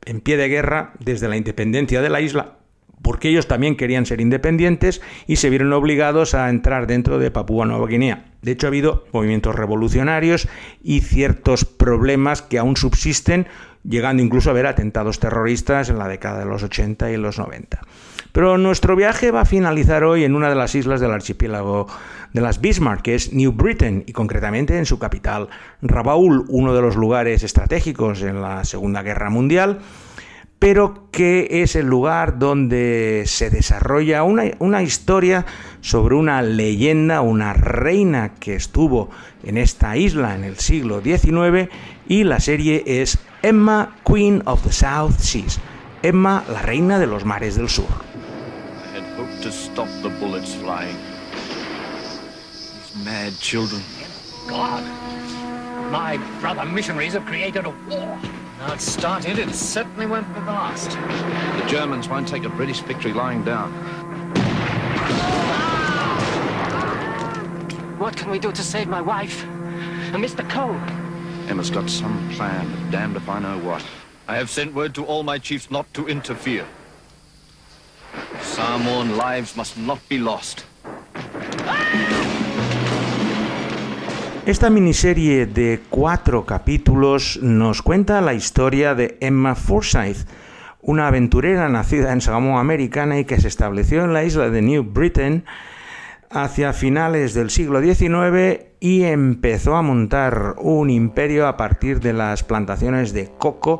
en 0.06 0.20
pie 0.20 0.36
de 0.36 0.50
guerra 0.50 0.92
desde 1.00 1.30
la 1.30 1.38
independencia 1.38 2.02
de 2.02 2.10
la 2.10 2.20
isla 2.20 2.58
porque 3.04 3.30
ellos 3.30 3.48
también 3.48 3.76
querían 3.76 4.08
ser 4.08 4.20
independientes 4.22 5.02
y 5.28 5.36
se 5.36 5.52
vieron 5.52 5.72
obligados 5.74 6.34
a 6.34 6.50
entrar 6.50 6.88
dentro 6.88 7.20
de 7.20 7.30
Papúa 7.30 7.68
Nueva 7.68 7.86
Guinea. 7.86 8.26
De 8.42 8.54
hecho, 8.54 8.66
ha 8.66 8.70
habido 8.70 9.06
movimientos 9.12 9.54
revolucionarios 9.54 10.48
y 10.82 11.02
ciertos 11.02 11.66
problemas 11.66 12.42
que 12.42 12.58
aún 12.58 12.76
subsisten, 12.76 13.48
llegando 13.84 14.24
incluso 14.24 14.50
a 14.50 14.52
haber 14.52 14.66
atentados 14.66 15.20
terroristas 15.20 15.90
en 15.90 16.00
la 16.00 16.08
década 16.08 16.40
de 16.40 16.46
los 16.46 16.64
80 16.64 17.12
y 17.12 17.18
los 17.18 17.38
90. 17.38 17.82
Pero 18.32 18.58
nuestro 18.58 18.96
viaje 18.96 19.30
va 19.30 19.42
a 19.42 19.46
finalizar 19.46 20.04
hoy 20.04 20.24
en 20.24 20.36
una 20.36 20.50
de 20.50 20.56
las 20.56 20.74
islas 20.74 21.00
del 21.00 21.12
archipiélago 21.12 21.88
de 22.34 22.42
las 22.42 22.60
Bismarck, 22.60 23.04
que 23.04 23.16
es 23.16 23.32
New 23.32 23.52
Britain, 23.52 24.04
y 24.08 24.12
concretamente 24.14 24.78
en 24.78 24.86
su 24.86 24.98
capital, 24.98 25.50
Rabaul, 25.82 26.46
uno 26.48 26.74
de 26.74 26.82
los 26.82 26.96
lugares 26.96 27.44
estratégicos 27.44 28.24
en 28.24 28.42
la 28.42 28.66
Segunda 28.66 29.04
Guerra 29.04 29.30
Mundial 29.30 29.80
pero 30.64 31.10
que 31.12 31.62
es 31.62 31.76
el 31.76 31.88
lugar 31.88 32.40
donde 32.40 33.24
se 33.26 33.50
desarrolla 33.50 34.24
una, 34.24 34.44
una, 34.60 34.82
historia 34.82 35.46
sobre 35.82 36.16
una 36.16 36.42
leyenda, 36.42 37.20
una 37.20 37.52
reina 37.52 38.36
que 38.36 38.56
estuvo 38.56 39.10
en 39.44 39.58
esta 39.58 39.98
isla 39.98 40.36
en 40.36 40.46
el 40.46 40.58
siglo 40.58 41.02
XIX 41.02 41.70
y 42.08 42.24
la 42.24 42.40
serie 42.40 42.82
es 42.86 43.20
Emma, 43.42 43.98
Queen 44.06 44.42
of 44.46 44.64
the 44.64 44.72
South 44.72 45.18
Seas. 45.20 45.60
Emma, 46.02 46.46
la 46.48 46.62
reina 46.62 46.98
de 46.98 47.08
los 47.08 47.26
mares 47.26 47.58
del 47.58 47.68
sur. 47.68 47.84
I 47.84 49.00
had 49.00 49.20
hoped 49.20 49.44
to 49.44 49.52
stop 49.52 49.90
the 50.02 50.12
bullets 50.22 50.56
flying. 50.56 50.96
These 52.54 53.04
mad 53.04 53.34
children. 53.38 53.82
God, 54.48 54.82
my 55.92 56.18
brother 56.40 56.64
missionaries 56.64 57.16
have 57.16 57.26
created 57.26 57.66
a 57.66 57.74
war. 57.90 58.18
Now 58.64 58.76
it 58.76 58.80
started, 58.80 59.40
it 59.40 59.54
certainly 59.54 60.06
won't 60.06 60.26
be 60.34 60.40
the 60.40 60.46
last. 60.46 60.92
The 60.92 61.68
Germans 61.68 62.08
won't 62.08 62.26
take 62.26 62.46
a 62.46 62.50
British 62.50 62.80
victory 62.80 63.12
lying 63.12 63.44
down. 63.44 63.74
What 68.00 68.16
can 68.16 68.32
we 68.32 68.40
do 68.40 68.54
to 68.54 68.64
save 68.64 68.88
my 68.88 69.02
wife? 69.02 69.44
And 69.44 70.24
Mr. 70.24 70.50
Cole? 70.50 70.80
Emma's 71.50 71.70
got 71.70 71.90
some 71.90 72.30
plan, 72.36 72.72
but 72.72 72.90
damned 72.90 73.18
if 73.18 73.28
I 73.28 73.40
know 73.40 73.60
what. 73.60 73.86
I 74.30 74.38
have 74.38 74.50
sent 74.50 74.74
word 74.74 74.96
to 74.96 75.06
all 75.06 75.24
my 75.24 75.40
chiefs 75.40 75.70
not 75.70 75.94
to 75.96 76.08
interfere. 76.08 76.66
Samoan 78.40 79.18
lives 79.18 79.58
must 79.58 79.78
not 79.78 80.00
be 80.08 80.20
lost. 80.20 80.64
Ah! 81.14 82.23
Esta 84.46 84.70
miniserie 84.70 85.46
de 85.46 85.80
cuatro 85.90 86.46
capítulos 86.46 87.40
nos 87.42 87.82
cuenta 87.82 88.20
la 88.20 88.34
historia 88.34 88.94
de 88.94 89.18
Emma 89.22 89.56
Forsyth, 89.56 90.28
una 90.82 91.08
aventurera 91.08 91.70
nacida 91.70 92.12
en 92.12 92.20
Samoa 92.20 92.60
Americana 92.60 93.18
y 93.18 93.24
que 93.24 93.40
se 93.40 93.48
estableció 93.48 94.04
en 94.04 94.12
la 94.12 94.26
isla 94.26 94.50
de 94.50 94.62
New 94.62 94.84
Britain 94.84 95.46
hacia 96.30 96.74
finales 96.74 97.34
del 97.34 97.52
siglo 97.52 97.82
XIX 97.82 98.66
y 98.82 99.04
empezó 99.04 99.78
a 99.78 99.82
montar 99.82 100.56
un 100.58 100.90
imperio 100.90 101.48
a 101.48 101.56
partir 101.56 102.02
de 102.02 102.12
las 102.12 102.44
plantaciones 102.44 103.14
de 103.14 103.32
coco 103.38 103.80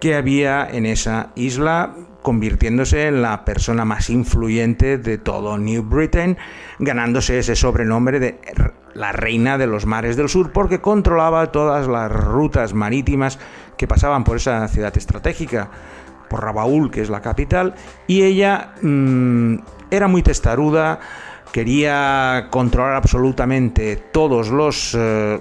que 0.00 0.14
había 0.14 0.68
en 0.70 0.86
esa 0.86 1.30
isla, 1.34 1.94
convirtiéndose 2.22 3.06
en 3.06 3.22
la 3.22 3.44
persona 3.44 3.84
más 3.84 4.10
influyente 4.10 4.98
de 4.98 5.18
todo 5.18 5.58
New 5.58 5.82
Britain, 5.82 6.36
ganándose 6.78 7.38
ese 7.38 7.56
sobrenombre 7.56 8.20
de 8.20 8.38
la 8.94 9.12
reina 9.12 9.58
de 9.58 9.66
los 9.66 9.86
mares 9.86 10.16
del 10.16 10.28
sur 10.28 10.52
porque 10.52 10.80
controlaba 10.80 11.52
todas 11.52 11.88
las 11.88 12.10
rutas 12.10 12.74
marítimas 12.74 13.38
que 13.76 13.88
pasaban 13.88 14.24
por 14.24 14.36
esa 14.36 14.66
ciudad 14.68 14.96
estratégica, 14.96 15.70
por 16.28 16.42
Rabaul, 16.42 16.90
que 16.90 17.02
es 17.02 17.10
la 17.10 17.20
capital, 17.20 17.74
y 18.06 18.22
ella 18.22 18.74
mmm, 18.82 19.56
era 19.90 20.08
muy 20.08 20.22
testaruda, 20.22 21.00
quería 21.52 22.48
controlar 22.50 22.94
absolutamente 22.94 23.96
todos 23.96 24.48
los 24.50 24.96
eh, 24.98 25.40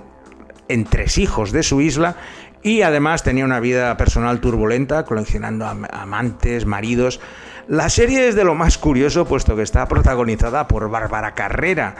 entresijos 0.74 1.52
de 1.52 1.64
su 1.64 1.82
isla 1.82 2.16
y 2.64 2.82
además 2.82 3.24
tenía 3.24 3.46
una 3.46 3.60
vida 3.60 3.96
personal 3.98 4.40
turbulenta, 4.40 5.04
coleccionando 5.04 5.66
amantes, 5.66 6.66
maridos. 6.66 7.20
La 7.68 7.90
serie 7.90 8.28
es 8.28 8.36
de 8.36 8.44
lo 8.44 8.56
más 8.56 8.78
curioso, 8.78 9.26
puesto 9.26 9.56
que 9.56 9.62
está 9.62 9.88
protagonizada 9.88 10.68
por 10.68 10.90
Bárbara 10.90 11.34
Carrera, 11.34 11.96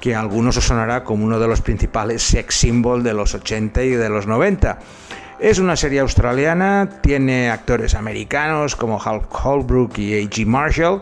que 0.00 0.14
a 0.14 0.20
algunos 0.20 0.56
os 0.56 0.64
sonará 0.64 1.04
como 1.04 1.24
uno 1.24 1.38
de 1.38 1.48
los 1.48 1.60
principales 1.60 2.22
sex 2.22 2.54
symbols 2.54 3.04
de 3.04 3.14
los 3.14 3.34
80 3.34 3.82
y 3.84 3.90
de 3.90 4.08
los 4.08 4.26
90. 4.26 4.78
Es 5.40 5.58
una 5.58 5.76
serie 5.76 6.00
australiana, 6.00 6.88
tiene 7.00 7.50
actores 7.50 7.94
americanos 7.94 8.76
como 8.76 8.96
Hulk 8.96 9.32
Holbrook 9.44 9.98
y 9.98 10.14
A.G. 10.14 10.44
Marshall, 10.46 11.00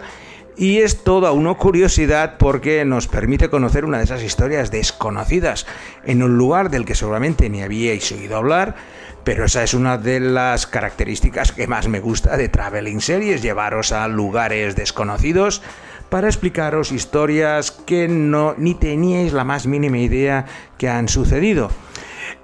y 0.56 0.78
es 0.78 1.04
toda 1.04 1.32
una 1.32 1.54
curiosidad 1.54 2.36
porque 2.38 2.84
nos 2.84 3.08
permite 3.08 3.50
conocer 3.50 3.84
una 3.84 3.98
de 3.98 4.04
esas 4.04 4.22
historias 4.22 4.70
desconocidas 4.70 5.66
en 6.04 6.22
un 6.22 6.38
lugar 6.38 6.70
del 6.70 6.84
que 6.84 6.94
seguramente 6.94 7.50
ni 7.50 7.62
habíais 7.62 8.10
oído 8.12 8.36
hablar, 8.36 8.74
pero 9.22 9.44
esa 9.44 9.62
es 9.62 9.74
una 9.74 9.98
de 9.98 10.20
las 10.20 10.66
características 10.66 11.52
que 11.52 11.66
más 11.66 11.88
me 11.88 12.00
gusta 12.00 12.36
de 12.36 12.48
Traveling 12.48 13.00
Series, 13.00 13.42
llevaros 13.42 13.92
a 13.92 14.08
lugares 14.08 14.76
desconocidos 14.76 15.62
para 16.08 16.28
explicaros 16.28 16.92
historias 16.92 17.70
que 17.70 18.08
no 18.08 18.54
ni 18.56 18.74
teníais 18.74 19.32
la 19.32 19.44
más 19.44 19.66
mínima 19.66 19.98
idea 19.98 20.46
que 20.78 20.88
han 20.88 21.08
sucedido. 21.08 21.70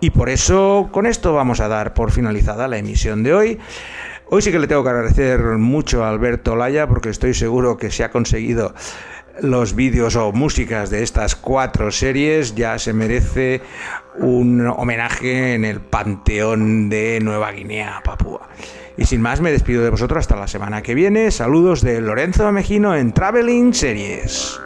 Y 0.00 0.10
por 0.10 0.28
eso 0.28 0.88
con 0.90 1.06
esto 1.06 1.32
vamos 1.32 1.60
a 1.60 1.68
dar 1.68 1.94
por 1.94 2.10
finalizada 2.10 2.66
la 2.66 2.78
emisión 2.78 3.22
de 3.22 3.34
hoy. 3.34 3.58
Hoy 4.34 4.40
sí 4.40 4.50
que 4.50 4.58
le 4.58 4.66
tengo 4.66 4.82
que 4.82 4.88
agradecer 4.88 5.40
mucho 5.58 6.02
a 6.02 6.08
Alberto 6.08 6.56
Laya 6.56 6.86
porque 6.86 7.10
estoy 7.10 7.34
seguro 7.34 7.76
que 7.76 7.90
se 7.90 8.02
ha 8.02 8.10
conseguido 8.10 8.74
los 9.42 9.74
vídeos 9.74 10.16
o 10.16 10.32
músicas 10.32 10.88
de 10.88 11.02
estas 11.02 11.36
cuatro 11.36 11.90
series 11.90 12.54
ya 12.54 12.78
se 12.78 12.94
merece 12.94 13.60
un 14.16 14.66
homenaje 14.66 15.52
en 15.52 15.66
el 15.66 15.82
panteón 15.82 16.88
de 16.88 17.20
Nueva 17.20 17.52
Guinea, 17.52 18.00
Papúa. 18.02 18.48
Y 18.96 19.04
sin 19.04 19.20
más, 19.20 19.42
me 19.42 19.52
despido 19.52 19.84
de 19.84 19.90
vosotros 19.90 20.20
hasta 20.20 20.36
la 20.36 20.48
semana 20.48 20.80
que 20.80 20.94
viene. 20.94 21.30
Saludos 21.30 21.82
de 21.82 22.00
Lorenzo 22.00 22.50
Mejino 22.52 22.96
en 22.96 23.12
Traveling 23.12 23.74
Series. 23.74 24.58